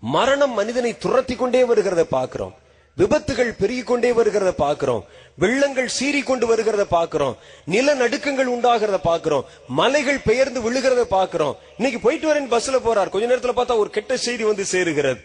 [0.04, 2.54] மரணம் மனிதனை துரத்தி கொண்டே வருகிறத பார்க்கிறோம்.
[2.96, 5.04] விபத்துகள் பெருகிக் கொண்டே வருகிறத பார்க்கிறோம்.
[5.40, 7.36] வெள்ளங்கள் சீறிக்கொண்டு வருகிறத பார்க்கிறோம்.
[7.70, 9.44] நிலநடுக்கங்கள் உண்டாகிறத பார்க்கிறோம்.
[9.66, 11.56] மலைகள் பெயர்ந்து விழுகிறத பார்க்கிறோம்.
[11.76, 13.08] இன்னைக்கு போயிட்டு வரேன் பஸ்ல போறார்.
[13.08, 15.20] கொஞ்ச நேரத்துல பார்த்தா ஒரு கெட்ட செய்தி வந்து சேருகிறது.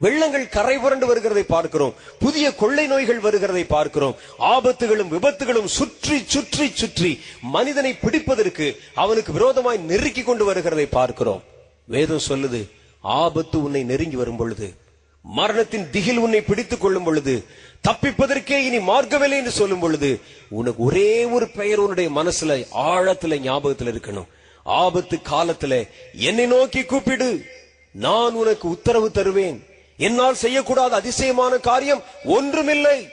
[0.00, 1.94] வெள்ளங்கள் கரை புரண்டு வருகிறதை பார்க்கிறோம்.
[2.18, 4.16] புதிய கொள்ளை நோய்கள் வருகிறதை பார்க்கிறோம்.
[4.38, 11.42] ஆபத்துகளும் விபத்துகளும் சுற்றி சுற்றி சுற்றி மனிதனை பிடிப்பதற்கு அவனுக்கு விரோதமாய் நெருக்கி கொண்டு வருகிறதை பார்க்கிறோம்.
[11.84, 12.62] வேதம் சொல்லுது
[13.04, 14.74] ஆபத்து உன்னை நெருங்கி வரும் பொழுது
[15.22, 17.44] மரணத்தின் திகில் உன்னை பிடித்துக் கொள்ளும் பொழுது
[17.88, 24.26] தப்பிப்பதற்கே இனி மார்க்கவில்லை என்று சொல்லும் பொழுது உனக்கு ஒரே ஒரு பெயர் உன்னுடைய மனசுல ஆழத்துல ஞாபகத்துல இருக்கணும்.
[24.62, 27.44] ஆபத்து காலத்துல என்னை நோக்கி கூப்பிடு.
[27.92, 29.66] நான் உனக்கு உத்தரவு தருவேன்.
[29.96, 33.08] என்னால் செய்யக்கூடாத அதிசயமான காரியம் ஒன்றுமில்லை.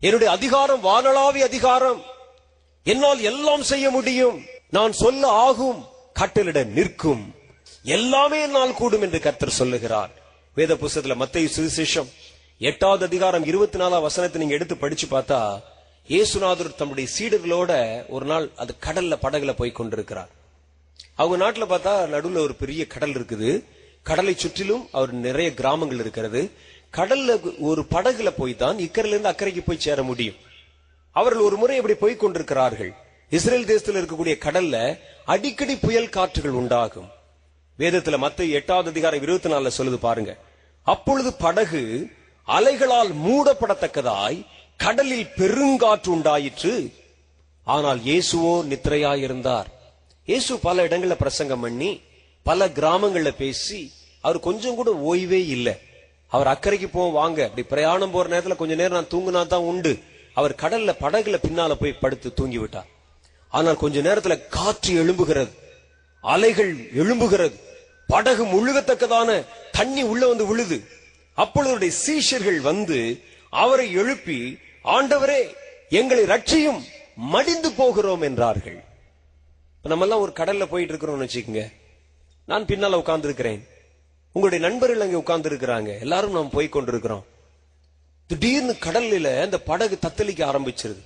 [0.00, 2.02] என்னுடைய அதிகாரம் வானளாவி அதிகாரம்.
[2.84, 4.42] என்னால் எல்லாம் செய்ய முடியும்.
[4.70, 5.84] நான் சொல்ல ஆகும்.
[6.20, 7.34] கட்டளிட நிற்கும்.
[7.84, 10.10] எல்லாமே என்னால் கூடும் என்று கர்த்தர் சொல்லுகிறார்.
[10.54, 12.08] வேத புஸ்தகத்துல மத்திய சுவிசேஷம்
[12.58, 15.40] எட்டாவது அதிகாரம் இருபத்தி நாலாம் வசனத்தை நீங்க எடுத்து படிச்சு பார்த்தா
[16.08, 17.72] இயேசுநாதர் தம்முடைய சீடர்களோட
[18.08, 20.30] ஒரு நாள் அது கடல்ல படகுல போய் கொண்டிருக்கிறார்.
[21.14, 23.64] அவங்க நாட்டுல பார்த்தா நடுவுல ஒரு பெரிய கடல் இருக்குது.
[24.02, 26.50] கடலை சுற்றிலும் அவர் நிறைய கிராமங்கள் இருக்கிறது.
[26.92, 30.36] கடல்ல ஒரு படகுல போய் தான் இக்கரையில இருந்து அக்கறைக்கு போய் சேர முடியும்.
[31.12, 32.92] அவர்கள் ஒரு முறை இப்படி போய் கொண்டிருக்கிறார்கள்.
[33.30, 37.10] இஸ்ரேல் தேசத்தில் இருக்கக்கூடிய கடல்ல அடிக்கடி புயல் காற்றுகள் உண்டாகும்.
[37.78, 40.32] வேதத்துல மத்த எட்டாவது அதிகாரம் இருபத்தி நாலுல சொல்லுது பாருங்க.
[40.82, 41.82] அப்பொழுது படகு
[42.48, 44.38] அலைகளால் மூடப்படத்தக்கதாய்
[44.76, 46.74] கடலில் பெருங்காற்று உண்டாயிற்று.
[47.64, 49.68] ஆனால் இயேசுவோ நித்திரையாயிருந்தார்.
[50.24, 52.00] இயேசு பல இடங்களில் பிரசங்கம் பண்ணி
[52.42, 55.74] பல கிராமங்கள்ல பேசி அவர் கொஞ்சம் கூட ஓய்வே இல்லை.
[56.28, 57.40] அவர் அக்கறைக்கு போவோம் வாங்க.
[57.44, 59.92] அப்படி பிரயாணம் போற நேரத்துல கொஞ்ச நேரம் நான் தூங்குனா தான் உண்டு.
[60.34, 62.88] அவர் கடல்ல படகுல பின்னால போய் படுத்து தூங்கி விட்டார்
[63.48, 65.52] ஆனால் கொஞ்ச நேரத்துல காற்று எழும்புகிறது.
[66.32, 67.56] அலைகள் எழும்புகிறது.
[68.12, 69.30] படகு முழுகத்தக்கதான
[69.78, 70.78] தண்ணி உள்ள வந்து விழுது.
[71.38, 72.98] அப்பொழுதுடைய சீஷர்கள் வந்து
[73.62, 74.38] அவரை எழுப்பி
[74.96, 75.40] ஆண்டவரே
[75.98, 76.80] எங்களை ரட்சியும்
[77.32, 78.78] மடிந்து போகிறோம் என்றார்கள்.
[79.76, 81.64] இப்ப நம்ம எல்லாம் ஒரு கடல்ல போயிட்டு இருக்கிறோம்னு வச்சுக்கோங்க.
[82.50, 83.60] நான் பின்னால உட்கார்ந்து இருக்கிறேன்
[84.36, 87.24] உங்களுடைய நண்பர்கள் அங்கே உட்கார்ந்து இருக்கிறாங்க எல்லாரும் நாம் போய் கொண்டிருக்கிறோம்.
[88.30, 91.02] திடீர்னு கடல்ல அந்த படகு தத்தளிக்க ஆரம்பிச்சிருது.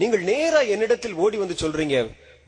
[0.00, 1.96] நீங்கள் நேரா என்னிடத்தில் ஓடி வந்து சொல்றீங்க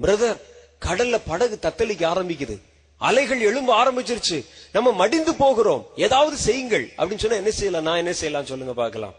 [0.02, 0.38] பிரதர்
[0.84, 2.60] கடல்ல படகு தத்தளிக்க ஆரம்பிக்குது.
[2.98, 4.46] அலைகள் எழும்ப ஆரம்பிச்சிருச்சு.
[4.72, 5.86] நம்ம மடிந்து போகிறோம்.
[5.96, 6.92] ஏதாவது செய்யுங்கள்.
[6.98, 7.82] அப்படின்னு சொன்னா என்ன செய்யலாம்?
[7.82, 9.14] நான் என்ன செய்யலாம் சொல்லுங்க பார்க்கலாம்.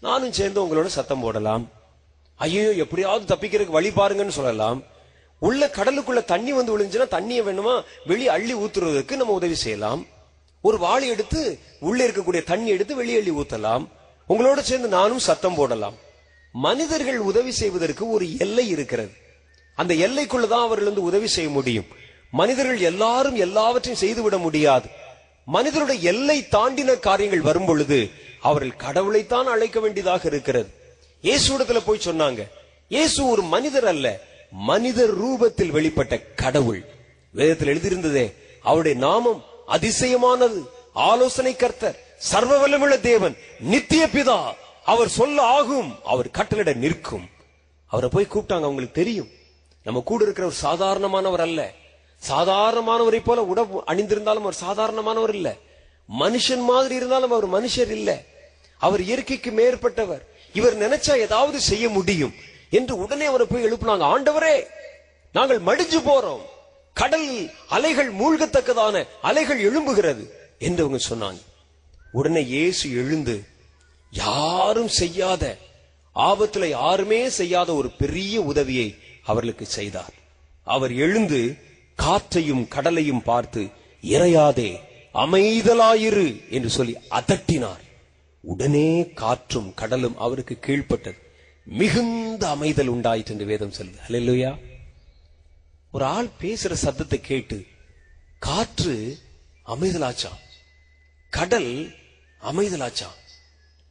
[0.00, 1.70] நானும் சேர்ந்து உங்களோட சத்தம் போடலாம்.
[2.34, 4.82] ஐயோ எப்படியாவது தப்பிக்கிறதுக்கு வழி பாருங்கன்னு சொல்லலாம்.
[5.38, 7.84] உள்ள கடலுக்குள்ள தண்ணி வந்து விழுந்துச்சுன்னா தண்ணியை வேணுமா?
[8.06, 10.06] வெளியே அள்ளி ஊத்துறதுக்கு நம்ம உதவி செய்யலாம்.
[10.62, 13.88] ஒரு வாளி எடுத்து உள்ளே இருக்கக்கூடிய தண்ணி எடுத்து வெளியே அள்ளி ஊத்தலாம்.
[14.28, 15.94] உங்களோட சேர்ந்து நானும் சத்தம் போடலாம்.
[16.52, 19.10] மனிதர்கள் உதவி செய்வதற்கு ஒரு எல்லை இருக்கிறது.
[19.80, 21.88] அந்த எல்லைக்குள்ளதான் அவர்கள் வந்து உதவி செய்ய முடியும்.
[22.40, 24.88] மனிதர்கள் எல்லாரும் எல்லாவற்றையும் செய்துவிட முடியாது.
[25.56, 27.98] மனிதருடைய எல்லை தாண்டின காரியங்கள் வரும் பொழுது
[28.48, 30.68] அவர்கள் கடவுளைத்தான் அழைக்க வேண்டியதாக இருக்கிறது.
[31.22, 32.42] இயேசுடத்துல போய் சொன்னாங்க
[32.94, 34.06] இயேசு ஒரு மனிதர் அல்ல
[34.70, 36.82] மனிதர் ரூபத்தில் வெளிப்பட்ட கடவுள்.
[37.38, 38.26] வேதத்தில் எழுதியிருந்ததே
[38.68, 39.40] அவருடைய நாமம்
[39.76, 40.60] அதிசயமானது.
[41.10, 41.98] ஆலோசனை கர்த்தர்
[42.30, 43.34] சர்வ வல்லமுள்ள தேவன்
[43.72, 44.38] நித்திய பிதா.
[44.92, 47.26] அவர் சொல்ல ஆகும் அவர் கட்டளிட நிற்கும்.
[47.90, 49.30] அவரை போய் கூப்பிட்டாங்க அவங்களுக்கு தெரியும்.
[49.82, 51.72] நம்ம கூட இருக்கிற ஒரு சாதாரணமானவர் அல்ல.
[52.28, 55.56] சாதாரணமானவரை போல உடம்பு அணிந்திருந்தாலும் அவர் சாதாரணமானவர் இல்ல.
[56.18, 58.22] மனுஷன் மாதிரி இருந்தாலும் அவர் மனுஷர் இல்ல.
[58.78, 60.20] அவர் இயற்கைக்கு மேற்பட்டவர்.
[60.52, 62.34] இவர் நினைச்சா ஏதாவது செய்ய முடியும்
[62.70, 64.04] என்று உடனே அவரை போய் எழுப்புனாங்க.
[64.04, 64.64] ஆண்டவரே
[65.32, 66.40] நாங்கள் மடிஞ்சு போறோம்.
[66.92, 71.40] கடல் அலைகள் மூழ்கத்தக்கதான அலைகள் எழும்புகிறது என்று அவங்க சொன்னாங்க.
[72.12, 73.44] உடனே இயேசு எழுந்து
[74.10, 75.56] யாரும் செய்யாத
[76.14, 80.14] ஆபத்துல யாருமே செய்யாத ஒரு பெரிய உதவியை அவர்களுக்கு செய்தார்.
[80.66, 81.40] அவர் எழுந்து
[81.94, 83.62] காற்றையும் கடலையும் பார்த்து
[84.02, 84.70] இறையாதே
[85.14, 87.84] அமைதலாயிரு என்று சொல்லி அதட்டினார்.
[88.44, 91.18] உடனே காற்றும் கடலும் அவருக்கு கீழ்ப்பட்டது.
[91.66, 93.98] மிகுந்த அமைதல் உண்டாயிற்று என்று வேதம் சொல்லுது.
[94.06, 94.52] அல்லேலூயா
[95.92, 97.58] ஒரு ஆள் பேசுற சத்தத்தை கேட்டு
[98.38, 99.18] காற்று
[99.66, 100.32] அமைதலாச்சா
[101.30, 101.72] கடல்
[102.42, 103.08] அமைதலாச்சா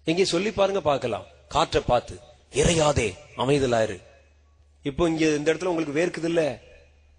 [0.04, 1.28] எங்கே சொல்லி பாருங்க பார்க்கலாம்.
[1.48, 2.20] காற்றை பார்த்து
[2.54, 3.98] இறையாதே அமைதலாயிரு.
[4.82, 6.60] இப்போ இங்க இந்த இடத்துல உங்களுக்கு வேர்க்குது இல்ல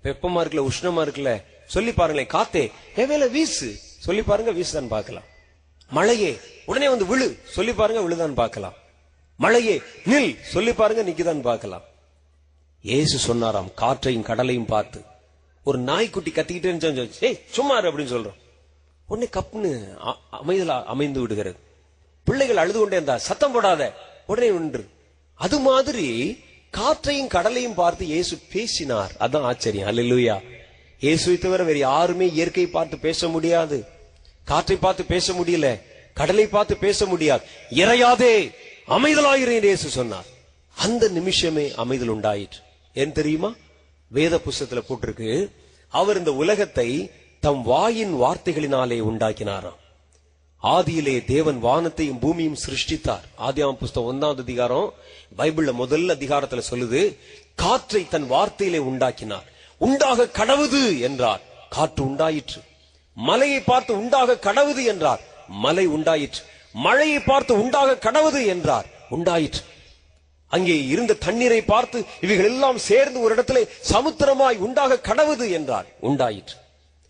[0.04, 1.42] வெப்பமா இருக்குல்ல உஷ்ணமா இருக்குல்ல?
[1.66, 2.70] சொல்லி பாருங்களேன் காத்தே.
[2.96, 3.78] எவேல வீசு?
[3.98, 5.22] சொல்லி பாருங்க வீசுதான் பார்க்கலாம்.
[5.90, 7.38] மழையே உடனே வந்து விழு.
[7.44, 8.74] சொல்லி பாருங்க விழுதான் பார்க்கலாம்.
[9.36, 10.40] மழையே நில்.
[10.40, 11.82] சொல்லி பாருங்க நிக்குதான் பார்க்கலாம்.
[12.82, 15.02] ஏசு சொன்னாராம் காற்றையும் கடலையும் பார்த்து.
[15.64, 18.38] ஒரு நாய்க்குட்டி கத்திக்கிட்டே ஏய் சும்மாரு அப்படின்னு சொல்றோம்
[19.06, 21.56] உடனே கப்புன்னு அ- அமைதலா அமைந்து விடுகிறது.
[22.24, 23.94] பிள்ளைகள் அழுது கொண்டே இருந்தா சத்தம் போடாத.
[24.26, 24.88] உடனே ஒன்று
[25.34, 26.38] அது மாதிரி
[26.70, 29.12] காற்றையும் கடலையும் பார்த்து இயேசு பேசினார்.
[29.18, 29.88] அதான் ஆச்சரியம்.
[29.88, 30.40] அல்லா
[31.00, 33.78] இயேசுவை தவிர வேற யாருமே இயற்கை பார்த்து பேச முடியாது.
[34.44, 35.68] காற்றை பார்த்து பேச முடியல.
[36.14, 37.42] கடலை பார்த்து பேச முடியாது.
[37.70, 38.34] இறையாதே
[38.96, 40.28] அமைதலாயிரேன் இயேசு சொன்னார்.
[40.74, 42.60] அந்த நிமிஷமே அமைதல் உண்டாயிற்று.
[42.94, 43.50] ஏன் தெரியுமா?
[44.08, 45.30] வேத புஸ்தத்துல போட்டிருக்கு
[45.88, 49.79] அவர் இந்த உலகத்தை தம் வாயின் வார்த்தைகளினாலே உண்டாக்கினாராம்.
[50.62, 53.22] ஆதியிலே தேவன் வானத்தையும் பூமியும் சிருஷ்டித்தார்.
[53.38, 54.92] ஆதியாம புஸ்தகம் ஒன்னாவது அதிகாரம்
[55.38, 57.16] பைபிள்ல முதல் அதிகாரத்துல சொல்லுது
[57.54, 59.44] காற்றை தன் வார்த்தையிலே உண்டாக்கினார்.
[59.78, 61.40] உண்டாக கடவுது என்றார்.
[61.70, 62.60] காற்று உண்டாயிற்று.
[63.14, 65.20] மலையை பார்த்து உண்டாக கடவுது என்றார்.
[65.48, 66.42] மலை உண்டாயிற்று.
[66.72, 68.86] மழையை பார்த்து உண்டாக கடவுது என்றார்.
[69.08, 69.60] உண்டாயிற்று.
[70.48, 75.86] அங்கே இருந்த தண்ணீரை பார்த்து இவைகள் எல்லாம் சேர்ந்து ஒரு இடத்திலே சமுத்திரமாய் உண்டாக கடவுது என்றார்.
[76.00, 76.54] உண்டாயிற்று.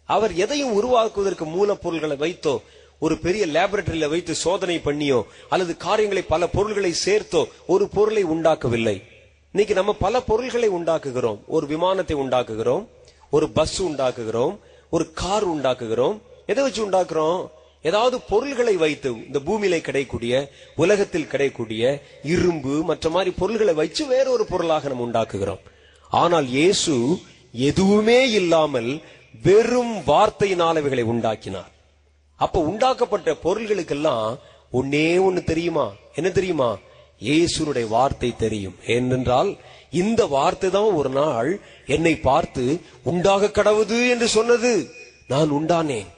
[0.05, 2.61] அவர் எதையும் உருவாக்குவதற்கு மூலப்பொருள்களை வைத்தோ
[3.05, 5.21] ஒரு பெரிய லேபரட்டரியில வைத்து சோதனை பண்ணியோ
[5.53, 7.43] அல்லது காரியங்களை பல பொருள்களை சேர்த்தோ
[7.75, 8.97] ஒரு பொருளை உண்டாக்கவில்லை.
[9.55, 11.39] இன்னைக்கு நம்ம பல பொருள்களை உண்டாக்குகிறோம்.
[11.57, 12.85] ஒரு விமானத்தை உண்டாக்குகிறோம்
[13.37, 14.55] ஒரு பஸ் உண்டாக்குகிறோம்
[14.91, 16.17] ஒரு கார் உண்டாக்குகிறோம்.
[16.47, 17.41] எதை வச்சு உண்டாக்குறோம்?
[17.83, 20.33] ஏதாவது பொருள்களை வைத்து இந்த பூமியில கிடைக்கூடிய
[20.77, 21.83] உலகத்தில் கிடைக்கூடிய
[22.35, 25.63] இரும்பு மற்ற மாதிரி பொருள்களை வச்சு வேற ஒரு பொருளாக நம்ம உண்டாக்குகிறோம்.
[26.23, 26.95] ஆனால் இயேசு
[27.69, 28.91] எதுவுமே இல்லாமல்
[29.43, 31.71] வெறும் வார்த்தையினால் இவைகளை உண்டாக்கினார்.
[32.45, 34.29] அப்ப உண்டாக்கப்பட்ட பொருள்களுக்கெல்லாம்
[34.79, 35.87] ஒன்னே ஒன்னு தெரியுமா?
[36.19, 36.71] என்ன தெரியுமா?
[37.29, 38.77] இயேசுனுடைய வார்த்தை தெரியும்.
[38.95, 39.51] ஏனென்றால்
[40.03, 41.51] இந்த வார்த்தை தான் ஒரு நாள்
[41.95, 42.65] என்னை பார்த்து
[43.11, 44.73] உண்டாக கடவுது என்று சொன்னது.
[45.33, 46.11] நான் உண்டானேன்.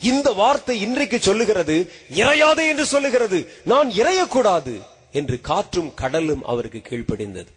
[0.00, 1.76] இந்த வார்த்தை இன்றைக்கு சொல்லுகிறது
[2.20, 3.38] இறையாதே என்று சொல்லுகிறது.
[3.72, 4.74] நான் இறையக்கூடாது
[5.18, 7.50] என்று காற்றும் கடலும் அவருக்கு கீழ்ப்படிந்தது.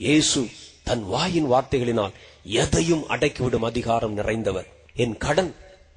[0.00, 0.42] இயேசு
[0.88, 2.16] தன் வாயின் வார்த்தைகளினால்
[2.62, 4.70] எதையும் அடக்கிவிடும் அதிகாரம் நிறைந்தவர்.
[5.04, 5.52] என் கடன்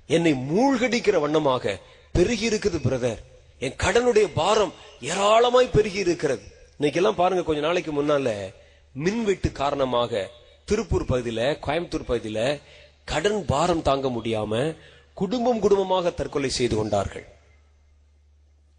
[0.07, 1.79] என்னை மூழ்கடிக்கிற வண்ணமாக
[2.11, 3.21] பெருகி இருக்குது பிரதர்
[3.59, 6.41] என் கடனுடைய பாரம் ஏராளமாய் பெருகி இருக்கிறது
[6.77, 8.53] இன்னைக்கு எல்லாம் பாருங்க கொஞ்ச நாளைக்கு முன்னால
[8.93, 10.29] மின்வெட்டு காரணமாக
[10.65, 12.61] திருப்பூர் பகுதியில கோயம்புத்தூர் பகுதியில
[13.05, 14.75] கடன் பாரம் தாங்க முடியாம
[15.13, 17.25] குடும்பம் குடும்பமாக தற்கொலை செய்து கொண்டார்கள்.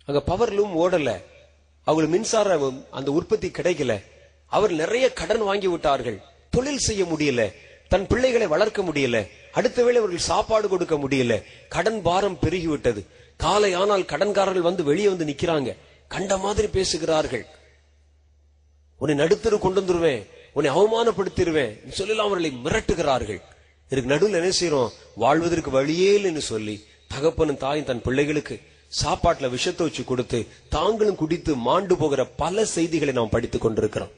[0.07, 1.11] அங்க பவர் லூம் ஓடல.
[1.85, 4.03] அவங்களுக்கு மின்சார அந்த உற்பத்தி கிடைக்கல.
[4.47, 6.19] அவர் நிறைய கடன் வாங்கி விட்டார்கள்.
[6.51, 7.43] தொழில் செய்ய முடியல.
[7.88, 9.29] தன் பிள்ளைகளை வளர்க்க முடியல.
[9.53, 11.42] அடுத்த வேளை அவர்கள் சாப்பாடு கொடுக்க முடியல.
[11.68, 13.05] கடன் பாரம் பெருகிவிட்டது.
[13.37, 15.77] காலை ஆனால் கடன்காரர்கள் வந்து வெளியே வந்து நிக்கிறாங்க.
[16.09, 17.46] கண்ட மாதிரி பேசுகிறார்கள்.
[18.98, 20.27] உன்னை நடுத்தரு கொண்டு வந்துருவேன்.
[20.53, 23.40] உன்னை அவமானப்படுத்திடுவேன் சொல்லலாம் அவர்களை மிரட்டுகிறார்கள்.
[23.90, 28.61] இதுக்கு நடுவில் என்ன செய்யறோம் வாழ்வதற்கு வழியே இல்லைன்னு சொல்லி தகப்பனும் தாயும் தன் பிள்ளைகளுக்கு
[29.05, 34.11] சாப்பாட்டுல விஷத்தை வச்சு கொடுத்து தாங்களும் குடித்து மாண்டு போகிற பல செய்திகளை நாம் படித்துக் கொண்டிருக்கிறோம்.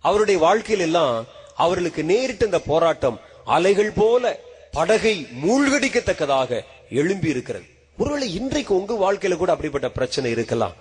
[0.00, 4.40] அவருடைய வாழ்க்கையில எல்லாம் அவர்களுக்கு நேரிட்ட இந்த போராட்டம் அலைகள் போல
[4.72, 7.64] படகை மூழ்கடிக்கத்தக்கதாக எழும்பி இருக்கிறது
[7.98, 10.74] ஒருவேளை இன்றைக்கு உங்க வாழ்க்கையில கூட அப்படிப்பட்ட பிரச்சனை இருக்கலாம்.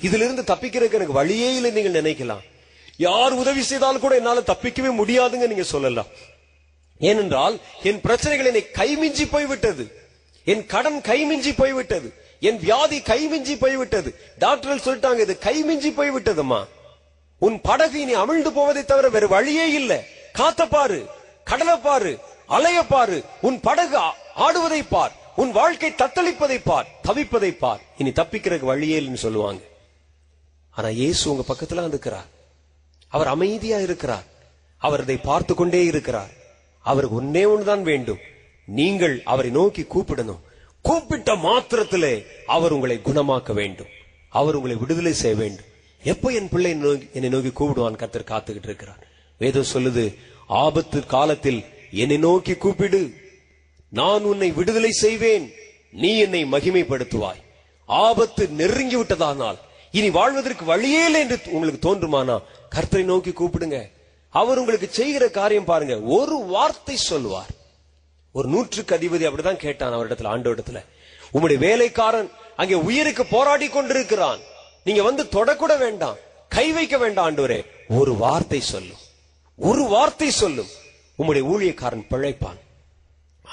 [0.00, 2.42] இதுல இருந்து தப்பிக்கிறதுக்கு எனக்கு வழியே இல்லை நீங்கள் நினைக்கலாம்.
[2.96, 6.06] யார் உதவி செய்தாலும் கூட என்னால தப்பிக்கவே முடியாதுங்க நீங்க சொல்லலாம்.
[6.98, 9.84] ஏனென்றால் என் பிரச்சனைகள் என்னை கைமிஞ்சி போய்விட்டது.
[10.44, 12.12] என் கடன் கைமிஞ்சி போய்விட்டது.
[12.40, 14.14] என் வியாதி கைமிஞ்சி போய்விட்டது.
[14.38, 16.64] டாக்டர்கள் சொல்லிட்டாங்க இது கைமிஞ்சி போய்விட்டதுமா
[17.40, 19.92] உன் படகு இனி அமிழ்ந்து போவதை தவிர வேறு வழியே இல்ல.
[20.32, 20.98] காத்த பாரு
[21.44, 22.12] கடலை பாரு
[22.46, 23.98] அலைய பாரு உன் படகு
[24.36, 25.12] ஆடுவதை பார்.
[25.36, 27.80] உன் வாழ்க்கை தத்தளிப்பதை பார் தவிப்பதை பார்.
[27.98, 29.62] இனி தப்பிக்கிறதுக்கு வழியே இல்லைன்னு சொல்லுவாங்க.
[30.70, 32.28] ஆனா இயேசு உங்க பக்கத்துல இருக்கிறார்
[33.08, 34.26] அவர் அமைதியா இருக்கிறார்.
[34.78, 36.30] அவர் இதை பார்த்து கொண்டே இருக்கிறார்.
[36.82, 38.20] அவருக்கு ஒன்னே ஒண்ணுதான் வேண்டும்.
[38.66, 40.44] நீங்கள் அவரை நோக்கி கூப்பிடணும்.
[40.82, 42.14] கூப்பிட்ட மாத்திரத்திலே
[42.46, 43.90] அவர் உங்களை குணமாக்க வேண்டும்.
[44.28, 45.68] அவர் உங்களை விடுதலை செய்ய வேண்டும்.
[46.04, 47.96] எப்போ என் பிள்ளை என்னை நோக்கி- என்னை நோக்கி கூப்பிடுவான்?
[47.96, 49.06] கர்த்தர் காத்துக்கிட்டு இருக்கிறார்.
[49.38, 53.14] வேதம் சொல்லுது ஆபத்து காலத்தில் என்னை நோக்கி கூப்பிடு.
[53.88, 55.52] நான் உன்னை விடுதலை செய்வேன்.
[55.92, 57.42] நீ என்னை மகிமைப்படுத்துவாய்.
[57.86, 59.58] ஆபத்து நெருங்கி விட்டதானால்
[59.90, 62.42] இனி வாழ்வதற்கு வழியே இல்லை என்று உங்களுக்கு தோன்றுமானா?
[62.74, 63.90] கர்த்தரை நோக்கி கூப்பிடுங்க.
[64.28, 66.00] அவர் உங்களுக்கு செய்கிற காரியம் பாருங்க.
[66.00, 67.48] ஒரு வார்த்தை சொல்லுவார்.
[68.32, 70.84] ஒரு நூற்றுக்கு அதிபதி அப்படிதான் கேட்டான் அவரிடத்துல ஆண்டவரிடத்துல.
[71.32, 74.38] உம்முடைய வேலைக்காரன் அங்கே உயிருக்கு போராடி கொண்டிருக்கிறான்.
[74.84, 76.16] நீங்க வந்து தொடக்கூட வேண்டாம்.
[76.48, 77.66] கை வைக்க வேண்டாம் ஆண்டவரே.
[77.88, 78.96] ஒரு வார்த்தை சொல்லும்
[79.56, 80.66] ஒரு வார்த்தை சொல்லும்
[81.18, 82.58] உம்முடைய ஊழியக்காரன் பிழைப்பான்.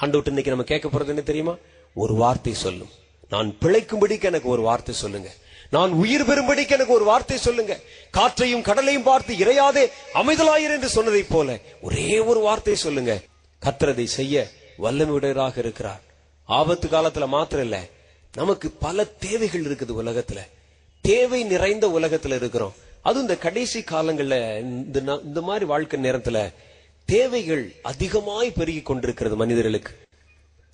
[0.00, 1.56] ஆண்டவர்ட்ட இன்னைக்கு நம்ம கேட்க போறது என்ன தெரியுமா?
[1.94, 2.88] ஒரு வார்த்தை சொல்லும்
[3.28, 5.34] நான் பிழைக்கும்படிக்கு எனக்கு ஒரு வார்த்தை சொல்லுங்க.
[5.70, 7.80] நான் உயிர் பெறும்படிக்கு எனக்கு ஒரு வார்த்தை சொல்லுங்க.
[8.10, 13.20] காற்றையும் கடலையும் பார்த்து இறையாதே அமைதலாயிரு என்று சொன்னதைப் போல ஒரே ஒரு வார்த்தை சொல்லுங்க.
[13.64, 16.00] கத்திரதை செய்ய வல்லமையுடையராக இருக்கிறார்.
[16.44, 17.86] ஆபத்து காலத்துல மாத்திரம் இல்ல.
[18.34, 20.38] நமக்கு பல தேவைகள் இருக்குது உலகத்துல.
[21.04, 22.74] தேவை நிறைந்த உலகத்துல இருக்கிறோம்.
[23.02, 24.36] அதுவும் இந்த கடைசி காலங்கள்ல
[25.24, 26.38] இந்த மாதிரி வாழ்க்கை நேரத்துல
[27.08, 29.92] தேவைகள் அதிகமாய் பெருகி கொண்டிருக்கிறது மனிதர்களுக்கு.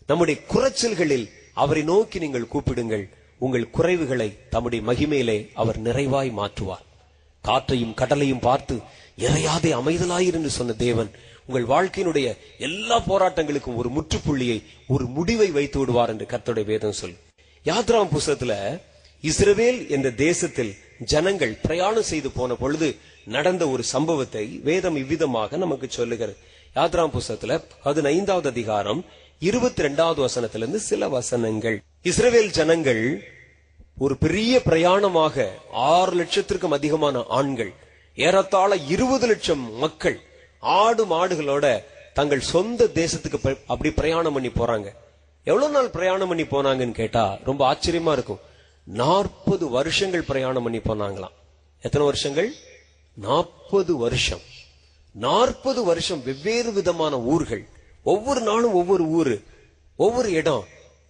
[0.06, 3.04] நம்முடைய குறைச்சல்களில் அவரை நோக்கி நீங்கள் கூப்பிடுங்கள்.
[3.38, 6.84] உங்கள் குறைவுகளை தம்முடைய மகிமையிலே அவர் நிறைவாய் மாற்றுவார்.
[7.44, 8.74] காற்றையும் கடலையும் பார்த்து
[9.18, 11.10] இறையாதே அமைதலாயிரு என்று சொன்ன தேவன்
[11.46, 12.26] உங்கள் வாழ்க்கையினுடைய
[12.58, 14.58] எல்லா போராட்டங்களுக்கும் ஒரு முற்றுப்புள்ளியை
[14.88, 17.16] ஒரு முடிவை வைத்து விடுவார் என்று கர்த்தருடைய வேதம் சொல்
[17.64, 18.54] யாத்ராம் புஸ்தகத்துல
[19.28, 20.72] இஸ்ரவேல் என்ற தேசத்தில்
[21.12, 22.88] ஜனங்கள் பிரயாணம் செய்து போன பொழுது
[23.34, 26.37] நடந்த ஒரு சம்பவத்தை வேதம் இவ்விதமாக நமக்கு சொல்லுகிறது.
[26.76, 27.56] யாத்ராம் புஸ்தத்துல
[27.87, 29.00] பதினைந்தாவது அதிகாரம்
[29.48, 31.78] இருபத்தி ரெண்டாவது வசனத்திலிருந்து சில வசனங்கள்.
[32.10, 33.02] இஸ்ரவேல் ஜனங்கள்
[34.04, 35.48] ஒரு பெரிய பிரயாணமாக
[35.96, 37.72] ஆறு லட்சத்திற்கும் அதிகமான ஆண்கள்
[38.14, 40.18] ஏறத்தாழ இருபது லட்சம் மக்கள்
[40.82, 41.66] ஆடு மாடுகளோட
[42.18, 44.88] தங்கள் சொந்த தேசத்துக்கு அப்படி பிரயாணம் பண்ணி போறாங்க.
[45.50, 48.42] எவ்வளவு நாள் பிரயாணம் பண்ணி போனாங்கன்னு கேட்டா ரொம்ப ஆச்சரியமா இருக்கும்.
[48.84, 51.34] நாற்பது வருஷங்கள் பிரயாணம் பண்ணி போனாங்களாம்.
[51.80, 52.54] எத்தனை வருஷங்கள்?
[53.14, 54.40] நாற்பது வருஷம்.
[55.12, 57.68] நாற்பது வருஷம் வெவ்வேறு விதமான ஊர்கள்.
[58.02, 59.42] ஒவ்வொரு நாளும் ஒவ்வொரு ஊரு
[59.96, 60.64] ஒவ்வொரு இடம்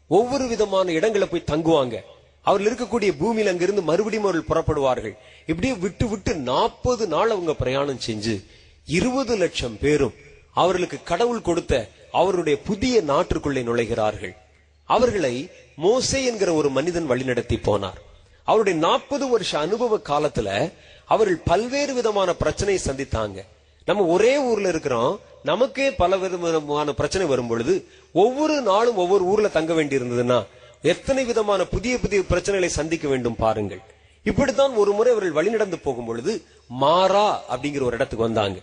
[0.09, 2.01] ஒவ்வொரு விதமான இடங்களை போய் தங்குவாங்க.
[2.43, 5.17] அவர்கள் இருக்கக்கூடிய பூமியில அங்கிருந்து மறுபடியும் அவர்கள் புறப்படுவார்கள்.
[5.47, 8.45] இப்படியே விட்டு விட்டு நாற்பது நாள் அவங்க பிரயாணம் செஞ்சு
[8.87, 10.13] இருபது லட்சம் பேரும்
[10.53, 14.37] அவர்களுக்கு கடவுள் கொடுத்த அவருடைய புதிய நாட்டிற்குள்ளே நுழைகிறார்கள்.
[14.85, 18.01] அவர்களை மோசே என்கிற ஒரு மனிதன் வழிநடத்தி போனார்.
[18.45, 20.73] அவருடைய நாற்பது வருஷ அனுபவ காலத்துல
[21.05, 23.43] அவர்கள் பல்வேறு விதமான பிரச்சனையை சந்தித்தாங்க.
[23.87, 25.21] நம்ம ஒரே ஊர்ல இருக்கிறோம்.
[25.43, 30.47] நமக்கே பல விதமான பிரச்சனை வரும் பொழுது ஒவ்வொரு நாளும் ஒவ்வொரு ஊர்ல தங்க வேண்டி இருந்ததுன்னா
[30.83, 33.81] எத்தனை விதமான புதிய புதிய பிரச்சனைகளை சந்திக்க வேண்டும் பாருங்கள்.
[34.25, 38.61] இப்படித்தான் ஒரு முறை அவர்கள் வழிநடந்து போகும் பொழுது மாறா அப்படிங்கிற ஒரு இடத்துக்கு வந்தாங்க.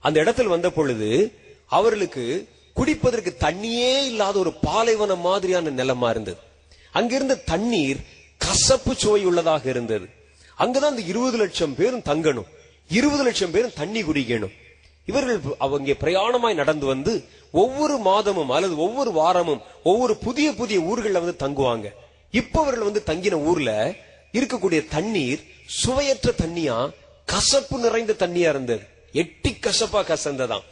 [0.00, 1.32] அந்த இடத்தில் வந்த பொழுது
[1.66, 6.44] அவர்களுக்கு குடிப்பதற்கு தண்ணியே இல்லாத ஒரு பாலைவனம் மாதிரியான நிலமா இருந்தது.
[6.96, 7.96] அங்கிருந்த தண்ணீர்
[8.38, 10.06] கசப்பு சுவை உள்ளதாக இருந்தது.
[10.58, 12.46] அங்கதான் அந்த இருபது லட்சம் பேரும் தங்கணும்.
[12.88, 14.52] இருபது லட்சம் பேரும் தண்ணி குடிக்கணும்.
[15.06, 21.36] இவர்கள் அவங்க பிரயாணமாய் நடந்து வந்து ஒவ்வொரு மாதமும் அல்லது ஒவ்வொரு வாரமும் ஒவ்வொரு புதிய புதிய ஊர்களில் வந்து
[21.38, 21.92] தங்குவாங்க.
[22.30, 23.94] இப்ப அவர்கள் வந்து தங்கின ஊர்ல
[24.32, 26.90] இருக்கக்கூடிய தண்ணீர் சுவையற்ற தண்ணியா
[27.26, 28.82] கசப்பு நிறைந்த தண்ணியா இருந்தது.
[29.12, 30.62] எட்டி கசப்பா கசந்ததாம்.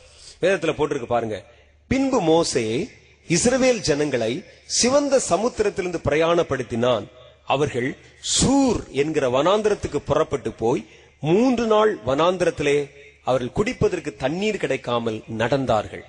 [0.41, 1.45] வேதத்துல போட்டிருக்கு பாருங்க.
[1.89, 2.89] பின்பு மோசே
[3.29, 7.05] இஸ்ரவேல் ஜனங்களை சிவந்த சமுத்திரத்திலிருந்து பிரயாணப்படுத்தினான்.
[7.47, 10.87] அவர்கள் சூர் என்கிற வனாந்திரத்துக்கு புறப்பட்டு போய்
[11.21, 12.91] மூன்று நாள் வனாந்திரத்திலே
[13.25, 16.03] அவர்கள் குடிப்பதற்கு தண்ணீர் கிடைக்காமல் நடந்தார்கள்.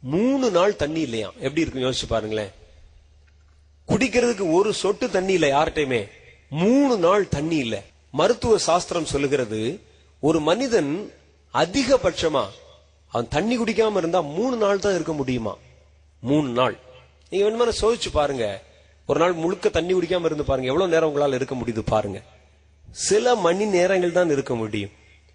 [0.00, 1.32] மூணு நாள் தண்ணி இல்லையா?
[1.40, 2.50] எப்படி இருக்கும் யோசிச்சு பாருங்களேன்.
[3.88, 6.08] குடிக்கிறதுக்கு ஒரு சொட்டு தண்ணி இல்ல யார்கிட்டயுமே.
[6.48, 7.82] மூணு நாள் தண்ணி இல்ல.
[8.10, 9.80] மருத்துவ சாஸ்திரம் சொல்லுகிறது
[10.20, 11.12] ஒரு மனிதன்
[11.54, 12.44] அதிகபட்சமா
[13.08, 15.56] அவன் தண்ணி குடிக்காம இருந்தா மூணு நாள் தான் இருக்க முடியுமா?
[16.24, 16.76] மூணு நாள்.
[17.30, 18.44] நீங்க வேணுமான சோதிச்சு பாருங்க.
[19.06, 20.68] ஒரு நாள் முழுக்க தண்ணி குடிக்காம இருந்து பாருங்க.
[20.68, 22.22] எவ்வளவு நேரம் உங்களால் இருக்க முடியுது பாருங்க.
[22.90, 24.90] சில மணி நேரங்கள் தான் இருக்க முடியும்.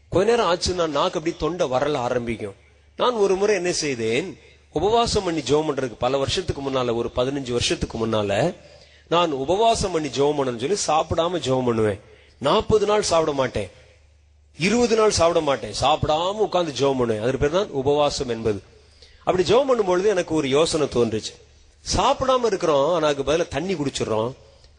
[0.10, 2.56] கொஞ்ச நேரம் ஆச்சுன்னா நாக்கு அப்படி தொண்டை வரல ஆரம்பிக்கும்.
[2.96, 4.40] நான் ஒரு முறை என்ன செய்தேன்?
[4.74, 8.56] உபவாசம் பண்ணி ஜெபம் பண்றதுக்கு பல வருஷத்துக்கு முன்னால ஒரு பதினஞ்சு வருஷத்துக்கு முன்னால
[9.10, 12.00] நான் உபவாசம் பண்ணி ஜெபம் பண்ணு சொல்லி சாப்பிடாம ஜெபம் பண்ணுவேன்.
[12.38, 13.70] நாற்பது நாள் சாப்பிட மாட்டேன்.
[14.58, 15.74] இருபது நாள் சாப்பிட மாட்டேன்.
[15.82, 17.22] சாப்பிடாம உட்காந்து ஜோம் பண்ணுவேன்.
[17.22, 18.62] அது பேர் தான் உபவாசம் என்பது.
[19.30, 21.34] அப்படி ஜெபம் பண்ணும்பொழுது எனக்கு ஒரு யோசனை தோன்றுச்சு.
[21.96, 24.30] சாப்பிடாம இருக்கிறோம் ஆனா அதுக்கு பதிலா தண்ணி குடிச்சிடுறோம்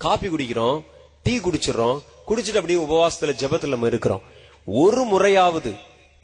[0.05, 0.79] காபி குடிக்கிறோம்
[1.23, 4.23] டீ குடிச்சிடுறோம் குடிச்சிட்டு அப்படியே உபவாசத்துல ஜபத்துல நம்ம இருக்கிறோம்.
[4.85, 5.73] ஒரு முறையாவது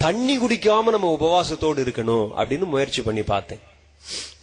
[0.05, 3.63] தண்ணி குடிக்காம நம்ம உபவாசத்தோடு இருக்கணும் அப்படின்னு முயற்சி பண்ணி பார்த்தேன்.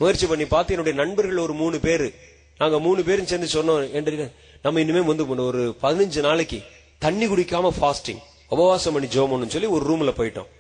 [0.02, 2.08] முயற்சி பண்ணி பார்த்து என்னுடைய நண்பர்கள் ஒரு மூணு பேரு.
[2.58, 4.32] நாங்க மூணு பேரும் சேர்ந்து சொன்னோம் என்று
[4.66, 6.60] நம்ம இனிமே வந்து ஒரு பதினஞ்சு நாளைக்கு
[7.06, 10.52] தண்ணி குடிக்காம ஃபாஸ்டிங் உபவாசம் பண்ணி ஜோமன்னு சொல்லி ஒரு ரூம்ல போயிட்டோம்.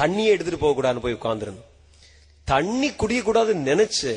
[0.00, 1.68] தண்ணியே எடுத்துட்டு போக கூடாதுன்னு போய் உட்காந்துருந்தோம்
[2.52, 4.12] தண்ணி குடியக்கூடாதுன்னு நினைச்சு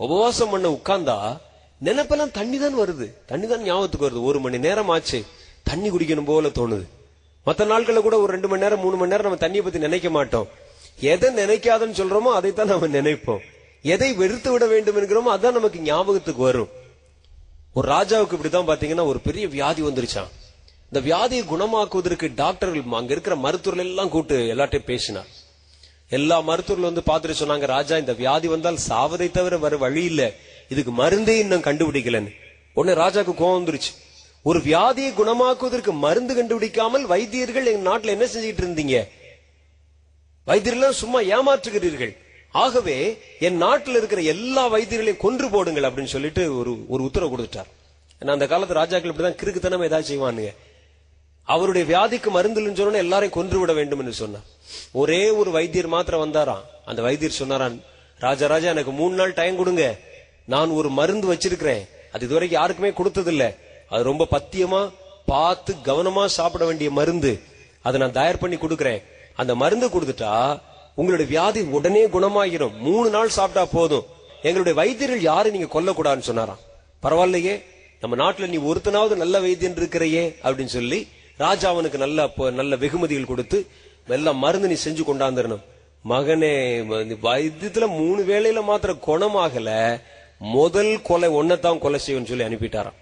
[0.00, 1.18] உபவாசம் பண்ண உட்கார்ந்தா
[1.86, 3.06] நினைப்பெல்லாம் தண்ணி தான் வருது.
[3.30, 4.20] தண்ணி தான் ஞாபகத்துக்கு வருது.
[4.28, 5.18] ஒரு மணி நேரம் ஆச்சு
[5.68, 6.84] தண்ணி குடிக்கணும் போல தோணுது.
[7.46, 10.48] மற்ற நாட்கள்ல கூட ஒரு ரெண்டு மணி நேரம் மூணு மணி நேரம் நம்ம தண்ணியை பத்தி நினைக்க மாட்டோம்.
[11.12, 13.42] எதை நினைக்காதுன்னு சொல்றோமோ அதைத்தான் நம்ம நினைப்போம்.
[13.94, 16.70] எதை வெறுத்து விட வேண்டும் என்கிறோமோ அதான் நமக்கு ஞாபகத்துக்கு வரும்.
[17.78, 20.30] ஒரு ராஜாவுக்கு இப்படிதான் பாத்தீங்கன்னா ஒரு பெரிய வியாதி வந்துருச்சான்
[20.88, 25.30] இந்த வியாதியை குணமாக்குவதற்கு டாக்டர்கள் அங்க இருக்கிற மருத்துவர்கள் எல்லாம் கூட்டு எல்லாட்டையும் பேசினார்.
[26.08, 30.32] எல்லா மருத்துவர்கள் வந்து பார்த்துட்டு சொன்னாங்க ராஜா இந்த வியாதி வந்தால் சாவதை தவிர வர வழி இல்ல.
[30.68, 32.32] இதுக்கு மருந்தே இன்னும் கண்டுபிடிக்கலன்னு.
[32.74, 33.94] உடனே ராஜாக்கு கோவம் வந்துருச்சு.
[34.42, 39.08] ஒரு வியாதியை குணமாக்குவதற்கு மருந்து கண்டுபிடிக்காமல் வைத்தியர்கள் எங்க நாட்டில் என்ன செஞ்சுக்கிட்டு இருந்தீங்க?
[40.44, 42.16] வைத்தியர்கள் சும்மா ஏமாற்றுகிறீர்கள்.
[42.50, 47.70] ஆகவே என் நாட்டில் இருக்கிற எல்லா வைத்தியர்களையும் கொன்று போடுங்கள் அப்படின்னு சொல்லிட்டு ஒரு ஒரு உத்தரவு கொடுத்துட்டார்.
[48.20, 50.54] ஏன்னா அந்த காலத்து ராஜாக்கள் இப்படிதான் கிறுக்குத்தனம் ஏதாவது செய்வானுங்க.
[51.42, 54.42] அவருடைய வியாதிக்கு மருந்து இல்லைன்னு சொன்னா எல்லாரையும் கொன்று விட வேண்டும் என்று சொன்னார்.
[54.92, 56.62] ஒரே ஒரு வைத்தியர் மாத்திரம் வந்தாராம்.
[56.84, 57.80] அந்த வைத்தியர் சொன்னாரான்
[58.18, 59.98] ராஜா ராஜா எனக்கு மூணு நாள் டைம் கொடுங்க.
[60.44, 61.88] நான் ஒரு மருந்து வச்சிருக்கிறேன்.
[62.12, 63.56] அது இதுவரைக்கும் யாருக்குமே கொடுத்ததில்ல.
[63.88, 64.92] அது ரொம்ப பத்தியமா
[65.26, 67.40] பார்த்து கவனமா சாப்பிட வேண்டிய மருந்து.
[67.82, 69.02] அதை நான் தயார் பண்ணி கொடுக்கிறேன்.
[69.34, 70.60] அந்த மருந்து கொடுத்துட்டா
[70.94, 72.78] உங்களுடைய வியாதி உடனே குணமாகிரும்.
[72.78, 74.04] மூணு நாள் சாப்பிட்டா போதும்.
[74.42, 76.58] எங்களுடைய வைத்தியர்கள் யாரும் நீங்க கொல்லக்கூடாதுன்னு சொன்னாராம்.
[77.02, 77.64] பரவாயில்லையே.
[78.00, 83.66] நம்ம நாட்டுல நீ ஒருத்தனாவது நல்ல வைத்தியன் இருக்கிறையே அப்படின்னு சொல்லி ராஜா அவனுக்கு நல்ல நல்ல வெகுமதிகள் கொடுத்து
[84.06, 85.60] எல்லாம் மருந்து நீ செஞ்சு கொண்டாந்துடணும்
[86.08, 90.00] மகனே இந்த வைத்தியத்துல மூணு வேளையில மாத்திரம் குணமாகல.
[90.38, 92.92] முதல் கொலை ஒன்னதான் கொலை செய்யும் சொல்லி அனுப்பிட்டாராம்.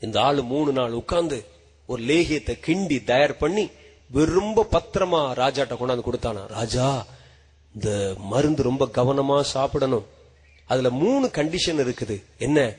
[0.00, 1.44] இந்த ஆளு மூணு நாள் உட்கார்ந்து
[1.86, 3.70] ஒரு லேகியத்தை கிண்டி தயார் பண்ணி
[4.10, 6.46] விரும்ப பத்திரமா ராஜாட்ட கொண்டாந்து கொடுத்தானா.
[6.46, 7.06] ராஜா
[7.74, 10.06] இந்த மருந்து ரொம்ப கவனமா சாப்பிடணும்.
[10.66, 12.22] அதுல மூணு கண்டிஷன் இருக்குது.
[12.38, 12.74] என்ன?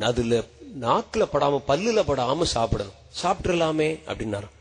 [0.00, 0.42] அதுல
[0.80, 2.92] நாக்குல படாம பல்லுல படாம சாப்பிடணும்.
[3.22, 4.54] சாப்பிட்டுலாமே அப்படின்னாராம்.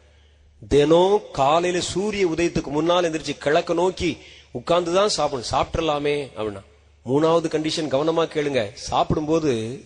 [0.68, 4.18] தினம் காலையில சூரிய உதயத்துக்கு முன்னால் எந்திரிச்சு கிழக்க நோக்கி
[4.54, 5.46] உட்கார்ந்துதான் சாப்பிடணும்.
[5.52, 6.62] சாப்பிட்றலாமே அப்படின்னா.
[7.06, 8.74] மூணாவது கண்டிஷன் கவனமா கேளுங்க.
[8.74, 9.82] சாப்பிடும்போது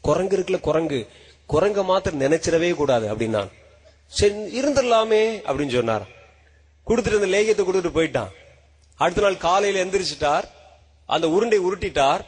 [0.00, 1.08] குரங்கு இருக்குல்ல குரங்கு.
[1.48, 3.50] குரங்க மாத்திரம் நினைச்சிடவே கூடாது அப்படின்னா.
[4.06, 6.06] சரி இருந்துடலாமே அப்படின்னு சொன்னார்.
[6.86, 8.28] கொடுத்துட்டு அந்த லேகியத்தை கொடுத்துட்டு போயிட்டான்.
[8.94, 10.44] அடுத்த நாள் காலையில எந்திரிச்சிட்டார்.
[11.06, 12.20] அந்த உருண்டை உருட்டிட்டார்.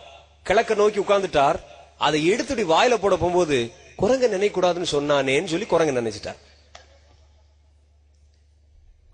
[0.43, 1.57] கிழக்க நோக்கி உட்கார்ந்துட்டார்.
[1.99, 6.37] அதை எடுத்துட்டு வாயில போட போகும்போது குரங்க நினைக்கூடாதுன்னு சொன்னானேன்னு சொல்லி குரங்க நினைச்சிட்டார்.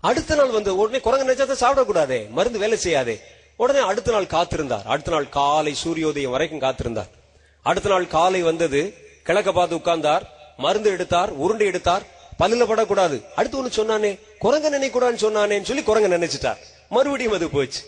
[0.09, 3.13] அடுத்த நாள் வந்து உடனே குரங்கு நினைச்சா சாப்பிடக்கூடாது மருந்து வேலை செய்யாது.
[3.55, 4.85] உடனே அடுத்த நாள் காத்திருந்தார்.
[4.93, 7.11] அடுத்த நாள் காலை சூரியோதயம் வரைக்கும் காத்திருந்தார்.
[7.61, 8.81] அடுத்த நாள் காலை வந்தது
[9.23, 10.23] கிழக்க பார்த்து உட்கார்ந்தார்
[10.57, 12.03] மருந்து எடுத்தார் உருண்டை எடுத்தார்
[12.39, 13.17] பல்லுல படக்கூடாது.
[13.35, 14.11] அடுத்து ஒண்ணு சொன்னானே
[14.43, 16.59] குரங்க நினைக்கூடாதுன்னு சொன்னானேன்னு சொல்லி குரங்க நினைச்சிட்டார்.
[16.89, 17.81] மறுபடியும் அது போச்சு.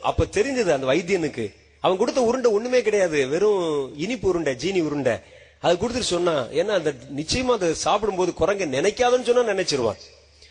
[0.00, 1.44] அப்ப தெரிஞ்சது அந்த வைத்தியனுக்கு
[1.80, 3.28] அவன் கொடுத்த உருண்டை ஒண்ணுமே கிடையாது.
[3.28, 5.16] வெறும் இனிப்பு உருண்டை ஜீனி உருண்டை.
[5.60, 10.00] அது கொடுத்துட்டு சொன்னா ஏன்னா அந்த நிச்சயமா அதை சாப்பிடும்போது குரங்க நினைக்காதுன்னு சொன்னா நினைச்சிருவான்.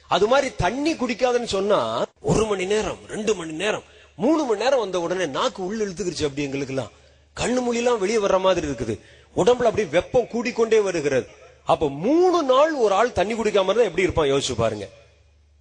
[0.07, 3.83] அது மாதிரி தண்ணி குடிக்காதுன்னு சொன்னா ஒரு மணி நேரம் ரெண்டு மணி நேரம்
[4.15, 6.91] மூணு மணி நேரம் வந்த உடனே நாக்கு உள்ள இழுத்துக்கிருச்சு அப்படி எங்களுக்கு எல்லாம்
[7.35, 8.99] கண்ணு மொழியெல்லாம் வெளியே வர்ற மாதிரி இருக்குது.
[9.36, 11.27] உடம்புல அப்படியே வெப்பம் கூடிக்கொண்டே வருகிறது.
[11.65, 14.27] அப்ப மூணு நாள் ஒரு ஆள் தண்ணி குடிக்காம இருந்தா எப்படி இருப்பான்?
[14.27, 14.89] யோசிச்சு பாருங்க.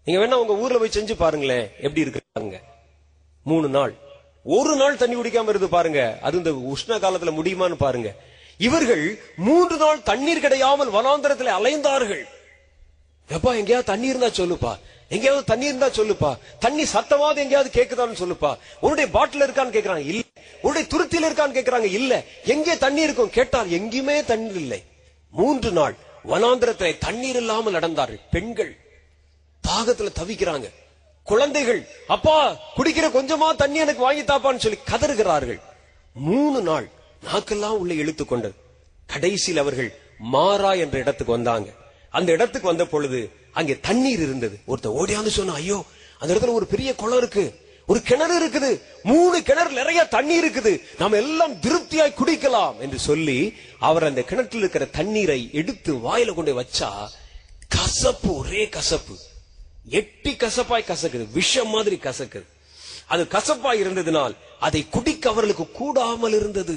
[0.04, 1.70] நீங்க வேணா உங்க ஊர்ல போய் செஞ்சு பாருங்களேன்.
[1.80, 2.60] எப்படி இருக்காங்க?
[3.44, 3.94] மூணு நாள்.
[4.44, 6.18] ஒரு நாள் தண்ணி குடிக்காம இருந்து பாருங்க.
[6.22, 8.14] அது இந்த உஷ்ண காலத்துல முடியுமான்னு பாருங்க.
[8.58, 12.24] இவர்கள் மூன்று நாள் தண்ணீர் கிடையாமல் வனாந்தரத்தில் அலைந்தார்கள்.
[13.28, 14.78] எப்பா எங்கேயாவது தண்ணி இருந்தா சொல்லுப்பா.
[15.08, 16.38] எங்கேயாவது தண்ணி இருந்தா சொல்லுப்பா.
[16.58, 18.58] தண்ணி சத்தமாவது எங்கேயாவது கேக்குதான்னு சொல்லுப்பா.
[18.80, 20.06] உன்னுடைய பாட்டில் இருக்கான்னு கேக்குறாங்க.
[20.06, 20.22] இல்ல.
[20.62, 21.84] உன்னுடைய துருத்தியில் இருக்கான்னு கேக்குறாங்க.
[21.84, 22.22] இல்ல.
[22.44, 23.30] எங்கே தண்ணி இருக்கும்?
[23.30, 24.82] கேட்டால் எங்கேயுமே தண்ணீர் இல்லை.
[25.30, 25.94] மூன்று நாள்
[26.28, 28.20] வனாந்திரத்தில் தண்ணீர் இல்லாமல் நடந்தார்கள்.
[28.30, 28.76] பெண்கள்
[29.68, 30.70] தாகத்துல தவிக்கிறாங்க.
[31.22, 35.60] குழந்தைகள் அப்பா குடிக்கிற கொஞ்சமா தண்ணி எனக்கு வாங்கி தாப்பான்னு சொல்லி கதறுகிறார்கள்.
[36.14, 36.88] மூணு நாள்
[37.32, 38.54] நாக்கெல்லாம் உள்ள இழுத்து கொண்டது.
[39.06, 41.70] கடைசியில் அவர்கள் மாறா என்ற இடத்துக்கு வந்தாங்க.
[42.16, 43.20] அந்த இடத்துக்கு வந்த பொழுது
[43.58, 44.56] அங்கே தண்ணீர் இருந்தது.
[44.70, 45.78] ஒருத்தர் ஓடியாந்து சொன்ன ஐயோ
[46.20, 47.44] அந்த இடத்துல ஒரு பெரிய குளம் இருக்கு.
[47.90, 48.70] ஒரு கிணறு இருக்குது.
[49.10, 50.72] மூணு கிணறு நிறைய தண்ணி இருக்குது.
[51.00, 53.38] நாம எல்லாம் திருப்தியாய் குடிக்கலாம் என்று சொல்லி
[53.88, 56.90] அவர் அந்த கிணற்றில் இருக்கிற தண்ணீரை எடுத்து வாயில கொண்டு வச்சா
[57.76, 59.14] கசப்பு ஒரே கசப்பு.
[60.00, 61.26] எட்டி கசப்பாய் கசக்குது.
[61.38, 62.48] விஷம் மாதிரி கசக்குது.
[63.12, 64.34] அது கசப்பாய் இருந்ததினால்
[64.66, 66.76] அதை குடிக்க அவர்களுக்கு கூடாமல் இருந்தது.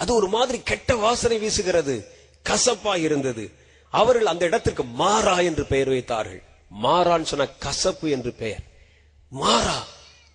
[0.00, 1.96] அது ஒரு மாதிரி கெட்ட வாசனை வீசுகிறது.
[2.44, 3.44] கசப்பாய் இருந்தது.
[3.90, 6.42] அவர்கள் அந்த இடத்திற்கு மாறா என்று பெயர் வைத்தார்கள்.
[6.82, 8.60] மாறான்னு சொன்ன கசப்பு என்று பெயர்.
[9.28, 9.86] மாறா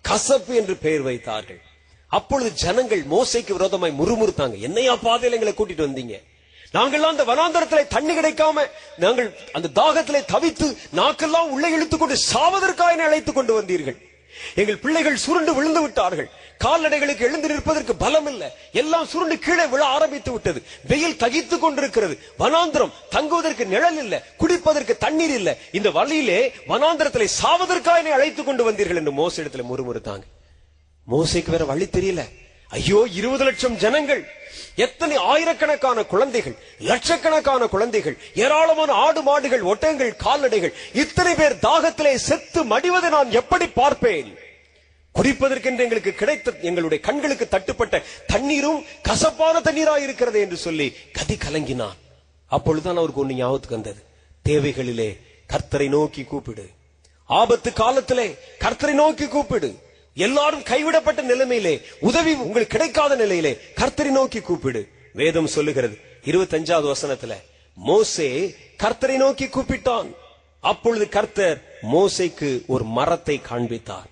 [0.02, 1.60] கசப்பு என்று பெயர் வைத்தார்கள்.
[2.06, 4.58] அப்பொழுது ஜனங்கள் மோசைக்கு விரோதமாய் முறுமுறுத்தாங்க.
[4.58, 6.22] என்னையா பாதையில எங்களை கூட்டிட்டு வந்தீங்க?
[6.72, 13.34] நாங்கள்லாம் அந்த வனாந்தரத்திலே தண்ணி கிடைக்காம நாங்கள் அந்த தாகத்திலே தவித்து நாக்கெல்லாம் உள்ளே இழுத்துக் கொண்டு சாவதற்காக அழைத்துக்
[13.34, 13.96] கொண்டு வந்தீர்கள்.
[14.54, 16.30] எங்கள் பிள்ளைகள் சுருண்டு விழுந்து விட்டார்கள்.
[16.58, 20.62] கால்நடைகளுக்கு எழுந்து நிற்பதற்கு பலம் இல்லை எல்லாம் சுருண்டு கீழே விழ ஆரம்பித்து விட்டது.
[20.88, 22.18] வெயில் தகித்துக் கொண்டிருக்கிறது.
[22.38, 24.22] வனாந்திரம் தங்குவதற்கு நிழல் இல்ல.
[24.38, 25.56] குடிப்பதற்கு தண்ணீர் இல்ல.
[25.72, 30.22] இந்த வழியிலே வனாந்திரத்திலே சாவதற்காக என்னை அழைத்துக் கொண்டு வந்தீர்கள் என்று மோச இடத்துல முறுமுறுத்தாங்க.
[31.10, 32.22] மோசைக்கு வேற வழி தெரியல.
[32.68, 34.28] ஐயோ இருபது லட்சம் ஜனங்கள்
[34.76, 43.08] எத்தனை ஆயிரக்கணக்கான குழந்தைகள் லட்சக்கணக்கான குழந்தைகள் ஏராளமான ஆடு மாடுகள் ஒட்டகங்கள் கால்நடைகள் இத்தனை பேர் தாகத்திலே செத்து மடிவதை
[43.08, 44.38] நான் எப்படி பார்ப்பேன்?
[45.14, 51.98] குடிப்பதற்கென்று எங்களுக்கு கிடைத்த எங்களுடைய கண்களுக்கு தட்டுப்பட்ட தண்ணீரும் கசப்பான தண்ணீரா இருக்கிறது என்று சொல்லி கதி கலங்கினான்.
[52.46, 54.02] அப்பொழுதுதான் அவருக்கு ஒண்ணு ஞாபகத்துக்கு வந்தது.
[54.48, 55.18] தேவைகளிலே
[55.52, 56.66] கர்த்தரை நோக்கி கூப்பிடு.
[57.24, 59.70] ஆபத்து காலத்திலே கர்த்தரை நோக்கி கூப்பிடு.
[60.14, 64.88] எல்லாரும் கைவிடப்பட்ட நிலைமையிலே உதவி உங்களுக்கு கிடைக்காத நிலையிலே கர்த்தரை நோக்கி கூப்பிடு.
[65.12, 67.34] வேதம் சொல்லுகிறது இருபத்தஞ்சாவது வசனத்துல
[67.74, 70.10] மோசே கர்த்தரை நோக்கி கூப்பிட்டான்.
[70.60, 71.62] அப்பொழுது கர்த்தர்
[71.92, 74.10] மோசைக்கு ஒரு மரத்தை காண்பித்தார்.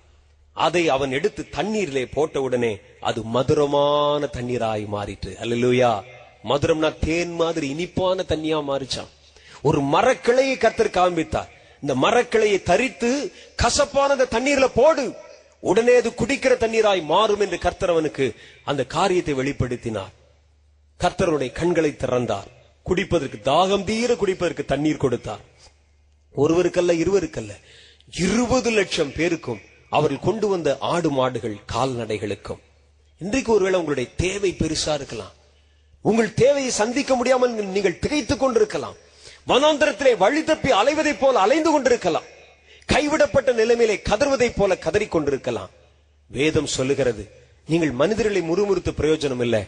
[0.53, 6.01] அதை அவன் எடுத்து தண்ணீரிலே போட்ட உடனே அது மதுரமான தண்ணீராய் மாறிட்டு அல்லேலூயா.
[6.43, 9.07] மதுரம்னா தேன் மாதிரி இனிப்பான தண்ணியா மாறிச்சான்.
[9.61, 11.49] ஒரு மரக்கிளையை கர்த்தர் காண்பித்தார்.
[11.81, 15.13] இந்த மரக்கிளையை தரித்து கசப்பான அந்த தண்ணீர்ல போடு.
[15.59, 20.13] உடனே அது குடிக்கிற தண்ணீராய் மாறும் என்று கர்த்தர் அவனுக்கு அந்த காரியத்தை வெளிப்படுத்தினார்.
[20.99, 22.47] கர்த்தருடைய கண்களை திறந்தார்.
[22.85, 25.39] குடிப்பதற்கு தாகம் தீர குடிப்பதற்கு தண்ணீர் கொடுத்தார்.
[26.37, 27.51] ஒருவருக்கல்ல இருவருக்கல்ல.
[28.19, 29.61] இருபது லட்சம் பேருக்கும்
[29.97, 32.61] அவர்கள் கொண்டு வந்த ஆடு மாடுகள் கால்நடைகளுக்கும்.
[33.21, 35.33] இன்றைக்கு ஒருவேளை உங்களுடைய தேவை பெருசா இருக்கலாம்.
[36.05, 38.97] உங்கள் தேவையை சந்திக்க முடியாமல் நீங்கள் திகைத்துக் கொண்டிருக்கலாம்.
[39.51, 42.27] வனாந்தரத்திலே வழி தப்பி அலைவதைப் போல அலைந்து கொண்டிருக்கலாம்.
[42.89, 45.71] கைவிடப்பட்ட நிலைமையிலே கதறுவதைப் போல கதறிக்கொண்டிருக்கலாம்
[46.31, 47.23] வேதம் சொல்லுகிறது
[47.71, 49.61] நீங்கள் மனிதர்களை முறுமுறுத்து பிரயோஜனம் இல்லை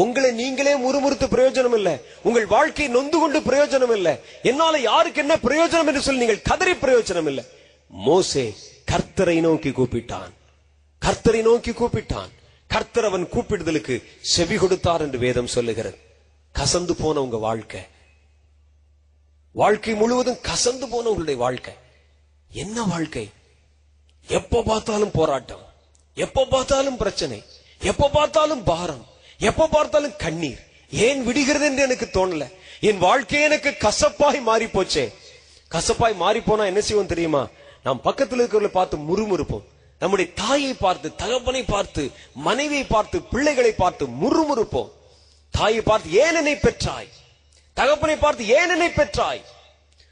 [0.00, 1.94] உங்களை நீங்களே முறுமுறுத்து பிரயோஜனம் இல்லை
[2.28, 4.12] உங்கள் வாழ்க்கை நொந்து கொண்டு பிரயோஜனம் இல்லை
[4.50, 7.44] என்னால யாருக்கு என்ன பிரயோஜனம் என்று சொல்லி நீங்கள் கதறி பிரயோஜனம் இல்லை
[7.90, 8.44] மோசே
[8.86, 10.30] கர்த்தரை நோக்கி கூப்பிட்டான்.
[11.06, 12.28] கர்த்தரை நோக்கி கூப்பிட்டான்.
[12.68, 15.98] கர்த்தர் அவன் கூப்பிடுதலுக்கு செவி கொடுத்தார் என்று வேதம் சொல்லுகிறது.
[16.54, 17.80] கசந்து போன உங்க வாழ்க்கை.
[19.52, 21.74] வாழ்க்கை முழுவதும் கசந்து போன உங்களுடைய வாழ்க்கை.
[22.52, 23.30] என்ன வாழ்க்கை?
[24.26, 25.72] எப்ப பார்த்தாலும் போராட்டம்.
[26.14, 27.44] எப்ப பார்த்தாலும் பிரச்சனை.
[27.82, 29.06] எப்ப பார்த்தாலும் பாரம்.
[29.38, 30.60] எப்ப பார்த்தாலும் கண்ணீர்.
[30.90, 32.52] ஏன் விடுகிறது என்று எனக்கு தோணல.
[32.80, 35.12] என் வாழ்க்கை எனக்கு கசப்பாய் மாறி போச்சே
[35.70, 37.48] கசப்பாய் மாறி போனா என்ன செய்வோம் தெரியுமா?
[37.82, 39.62] நாம் பக்கத்தில் இருக்கிறவர்களை பார்த்து முறுமுறுப்போம்.
[39.98, 44.90] நம்முடைய தாயை பார்த்து தகப்பனை பார்த்து மனைவியை பார்த்து பிள்ளைகளை பார்த்து முறுமுறுப்போம்.
[45.50, 47.08] தாயை பார்த்து ஏன் என்னை பெற்றாய்?
[47.74, 49.42] தகப்பனை பார்த்து ஏன் என்னை பெற்றாய்?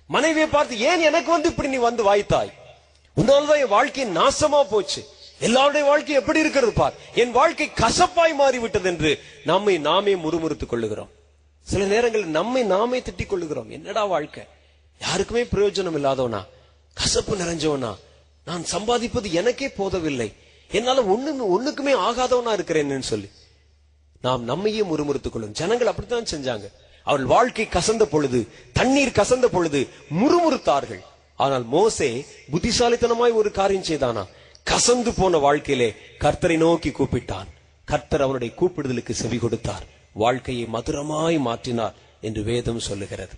[0.06, 2.52] மனைவியை பார்த்து ஏன் எனக்கு வந்து இப்படி நீ வந்து வாய்த்தாய்?
[3.16, 5.06] உன்னால்தான் என் வாழ்க்கை நாசமா போச்சு.
[5.38, 6.94] எல்லாருடைய வாழ்க்கை எப்படி இருக்கிறது பார்?
[7.14, 11.08] என் வாழ்க்கை கசப்பாய் மாறிவிட்டது என்று நம்மை நாமே முறுமுறுத்துக் கொள்ளுகிறோம்.
[11.60, 13.68] சில நேரங்களில் நம்மை நாமே திட்டிக் கொள்ளுகிறோம்.
[13.68, 14.44] என்னடா வாழ்க்கை?
[15.00, 16.44] யாருக்குமே பிரயோஜனம் இல்லாதவனா?
[16.98, 17.96] கசப்பு நிறைஞ்சவனா?
[18.44, 20.32] நான் சம்பாதிப்பது எனக்கே போதவில்லை.
[20.70, 23.30] என்னால ஒண்ணு ஒண்ணுக்குமே ஆகாதவனா இருக்கிறேன்னு சொல்லி.
[24.22, 25.52] நாம் நம்மையே முறுமுறுத்துக் கொள்ளும்.
[25.52, 26.66] ஜனங்கள் அப்படித்தான் செஞ்சாங்க.
[27.02, 31.00] அவர்கள் வாழ்க்கை கசந்த பொழுது தண்ணீர் கசந்த பொழுது முறுமுறுத்தார்கள்.
[31.36, 34.26] ஆனால் மோசே புத்திசாலித்தனமாய் ஒரு காரியம் செய்தானா?
[34.70, 37.48] கசந்து போன வாழ்க்கையிலே கர்த்தரை நோக்கி கூப்பிட்டான்.
[37.84, 39.84] கர்த்தர் அவனுடைய கூப்பிடுதலுக்கு செவி கொடுத்தார்.
[40.12, 43.34] வாழ்க்கையை மதுரமாய் மாற்றினார் என்று வேதம் சொல்லுகிறது.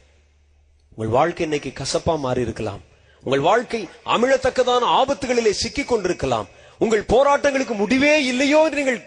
[0.95, 2.89] உங்கள் வாழ்க்கை இன்னைக்கு கசப்பா மாறி இருக்கலாம்
[3.25, 6.49] உங்கள் வாழ்க்கை அமிழத்தக்கதான ஆபத்துகளிலே சிக்கிக் கொண்டிருக்கலாம்
[6.79, 9.05] உங்கள் போராட்டங்களுக்கு முடிவே இல்லையோ என்று நீங்கள்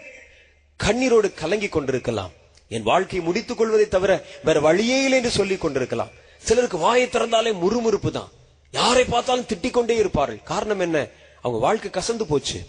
[0.84, 2.30] கண்ணீரோடு கலங்கிக் கொண்டிருக்கலாம்.
[2.68, 6.10] என் வாழ்க்கையை முடித்துக் கொள்வதை தவிர வேற வழியே இல்லை என்று சொல்லிக் கொண்டிருக்கலாம்.
[6.38, 8.30] சிலருக்கு வாயை திறந்தாலே முறுமுறுப்பு தான்.
[8.70, 10.40] யாரை பார்த்தாலும் திட்டிக் கொண்டே இருப்பார்கள்.
[10.44, 11.06] காரணம் என்ன?
[11.42, 12.66] அவங்க வாழ்க்கை கசந்து போச்சு.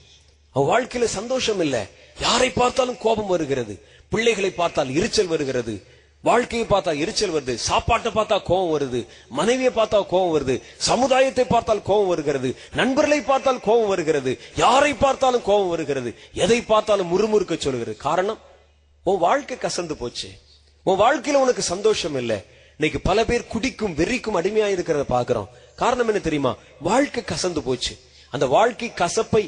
[0.52, 1.84] அவங்க வாழ்க்கையில சந்தோஷம் இல்லை.
[2.20, 3.84] யாரை பார்த்தாலும் கோபம் வருகிறது.
[4.10, 5.84] பிள்ளைகளை பார்த்தால் எரிச்சல் வருகிறது.
[6.28, 9.00] வாழ்க்கையை பார்த்தா எரிச்சல் வருது சாப்பாட்டை பார்த்தா கோபம் வருது
[9.30, 10.56] மனைவியை பார்த்தா கோபம் வருது
[10.90, 12.50] சமுதாயத்தை பார்த்தால் கோவம் வருகிறது
[12.80, 17.96] நண்பர்களை பார்த்தால் கோவம் வருகிறது யாரை பார்த்தாலும் கோபம் வருகிறது எதை பார்த்தாலும் முறுமுறுக்க சொல்கிறது.
[18.08, 18.40] காரணம்
[19.04, 20.30] உன் வாழ்க்கை கசந்து போச்சு.
[20.84, 22.40] உன் வாழ்க்கையில உனக்கு சந்தோஷம் இல்லை.
[22.78, 26.52] இன்னைக்கு பல பேர் குடிக்கும் வெறிக்கும் அடிமையா இருக்கிறத பாக்குறோம் காரணம் என்ன தெரியுமா?
[26.80, 27.94] வாழ்க்கை கசந்து போச்சு.
[28.34, 29.44] அந்த வாழ்க்கை கசப்பை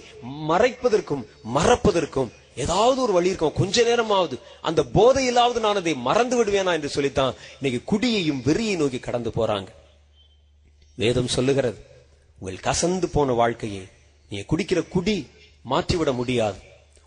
[0.50, 1.24] மறைப்பதற்கும்
[1.56, 3.54] மறப்பதற்கும் ஏதாவது ஒரு வழி இருக்கும்.
[3.54, 4.40] கொஞ்ச நேரமாவது.
[4.62, 7.34] அந்த போதையிலாவது நான் அதை மறந்து விடுவேனா என்று சொல்லித்தான்.
[7.62, 9.68] இன்னைக்கு குடியையும் வெறியை நோக்கி கடந்து போறாங்க.
[10.96, 11.78] வேதம் சொல்லுகிறது.
[12.40, 13.88] உங்கள் கசந்து போன வாழ்க்கையை
[14.30, 15.28] நீ குடிக்கிற குடி
[15.62, 16.58] மாற்றிவிட முடியாது.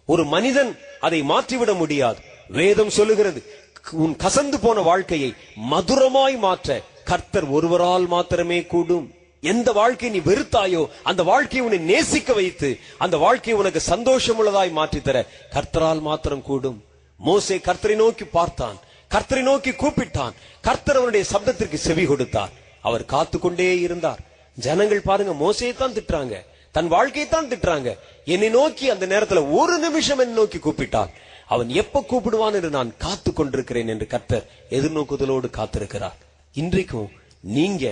[0.06, 2.18] ஒரு மனிதன் அதை மாற்றிவிட முடியாது.
[2.48, 3.42] வேதம் சொல்லுகிறது.
[3.90, 5.34] உன் கசந்து போன வாழ்க்கையை
[5.70, 9.14] மதுரமாய் மாற்ற கர்த்தர் ஒருவரால் மாத்திரமே கூடும்.
[9.42, 12.68] எந்த வாழ்க்கையை நீ வெறுத்தாயோ அந்த வாழ்க்கையை உன்னை நேசிக்க வைத்து
[13.04, 15.18] அந்த வாழ்க்கையை உனக்கு சந்தோஷம் உள்ளதாய் மாற்றித்தர
[15.54, 16.78] கர்த்தரால் மாத்திரம் கூடும்.
[17.20, 18.76] மோசே கர்த்தரை நோக்கி பார்த்தான்.
[19.14, 20.34] கர்த்தரை நோக்கி கூப்பிட்டான்.
[20.66, 22.52] கர்த்தர் அவனுடைய சப்தத்திற்கு செவி கொடுத்தார்.
[22.88, 24.20] அவர் காத்து கொண்டே இருந்தார்.
[24.56, 26.36] ஜனங்கள் பாருங்க மோசையை தான் திட்டுறாங்க.
[26.74, 27.90] தன் வாழ்க்கையை தான் திட்டுறாங்க.
[28.24, 31.10] என்னை நோக்கி அந்த நேரத்துல ஒரு நிமிஷம் என்னை நோக்கி கூப்பிட்டான்
[31.54, 36.18] அவன் எப்ப கூப்பிடுவான் என்று நான் காத்து கொண்டிருக்கிறேன் என்று கர்த்தர் எதிர்நோக்குதலோடு காத்திருக்கிறார்.
[36.54, 37.10] இன்றைக்கும்
[37.40, 37.84] நீங்க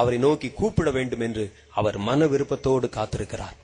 [0.00, 1.44] அவரை நோக்கி கூப்பிட வேண்டும் என்று
[1.80, 3.56] அவர் மன விருப்பத்தோடு காத்திருக்கிறார்.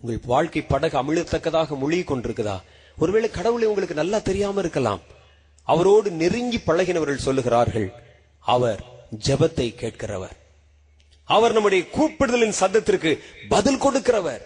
[0.00, 2.56] உங்கள் வாழ்க்கை படகு அமிழத்தக்கதாக மொழி கொண்டிருக்குதா?
[2.98, 5.00] ஒருவேளை கடவுளை உங்களுக்கு நல்லா தெரியாம இருக்கலாம்.
[5.64, 7.88] அவரோடு நெருங்கி பழகினவர்கள் சொல்லுகிறார்கள்
[8.54, 8.80] அவர்
[9.26, 10.36] ஜெபத்தை கேட்கிறவர்.
[11.24, 13.18] அவர் நம்முடைய கூப்பிடுதலின் சத்தத்திற்கு
[13.48, 14.44] பதில் கொடுக்கிறவர்.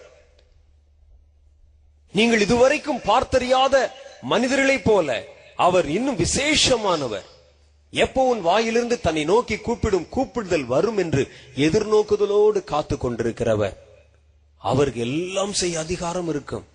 [2.11, 3.75] நீங்கள் இதுவரைக்கும் பார்த்தறியாத
[4.21, 5.23] மனிதர்களைப் போல
[5.55, 7.27] அவர் இன்னும் விசேஷமானவர்.
[8.03, 11.21] எப்போ உன் வாயிலிருந்து தன்னை நோக்கி கூப்பிடும் கூப்பிடுதல் வரும் என்று
[11.55, 13.75] எதிர்நோக்குதலோடு காத்து கொண்டிருக்கிறவர்.
[14.57, 16.65] அவருக்கு எல்லாம் செய்ய அதிகாரம் இருக்கும்.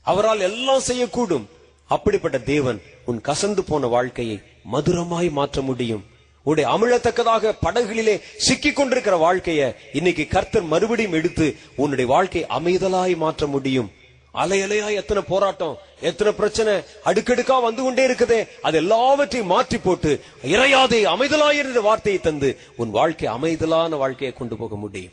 [0.00, 1.46] அவரால் எல்லாம் செய்யக்கூடும்.
[1.86, 4.40] அப்படிப்பட்ட தேவன் உன் கசந்து போன வாழ்க்கையை
[4.72, 6.04] மதுரமாய் மாற்ற முடியும்.
[6.42, 13.90] உடைய அமிழத்தக்கதாக படகுகளிலே சிக்கிக் கொண்டிருக்கிற வாழ்க்கைய இன்னைக்கு கர்த்தர் மறுபடியும் எடுத்து உன்னுடைய வாழ்க்கை அமைதலாய் மாற்ற முடியும்.
[14.34, 16.72] அலையலையா எத்தனை போராட்டம் எத்தனை பிரச்சனை
[17.04, 18.48] அடுக்கடுக்கா வந்து கொண்டே இருக்குதே.
[18.62, 25.12] அது எல்லாவற்றையும் மாற்றி போட்டு இறையாதே அமைதலாயிருந்த வார்த்தையை தந்து உன் வாழ்க்கை அமைதலான வாழ்க்கையை கொண்டு போக முடியும்.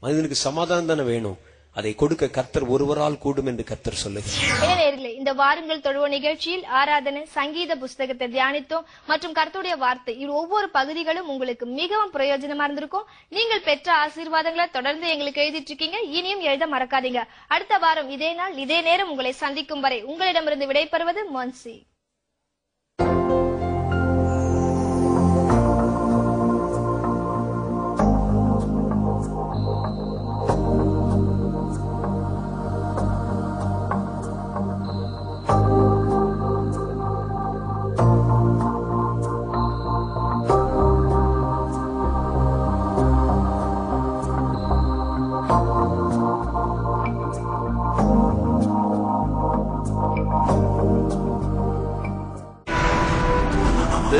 [0.00, 1.38] மனிதனுக்கு சமாதானம் தானே வேணும்.
[1.78, 5.04] அதை கொடுக்க கர்த்தர் ஒருவரால் கூடும் என்று கர்த்தர் சொல்லுகிறார்.
[5.20, 10.14] இந்த வாருங்கள் தொழுவ நிகழ்ச்சியில் ஆராதனை சங்கீத புஸ்தகத்தை தியானித்தோம் மற்றும் கர்த்தருடைய வார்த்தை.
[10.22, 13.08] இது ஒவ்வொரு பகுதிகளும் உங்களுக்கு மிகவும் பிரயோஜனமா இருந்திருக்கும்.
[13.36, 17.22] நீங்கள் பெற்ற ஆசீர்வாதங்களை தொடர்ந்து எங்களுக்கு எழுதிட்டு இருக்கீங்க இனியும் எழுத மறக்காதீங்க.
[17.56, 21.76] அடுத்த வாரம் இதே நாள் இதே நேரம் உங்களை சந்திக்கும் வரை உங்களிடமிருந்து விடைபெறுவது மொன்சி.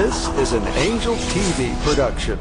[0.09, 2.39] This is an Angel TV production.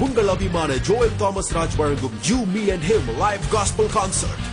[0.00, 4.44] உங்கள் அபிமான ஜோயல் தாமஸ் ராஜ் வழங்கும் you me and him live gospel concert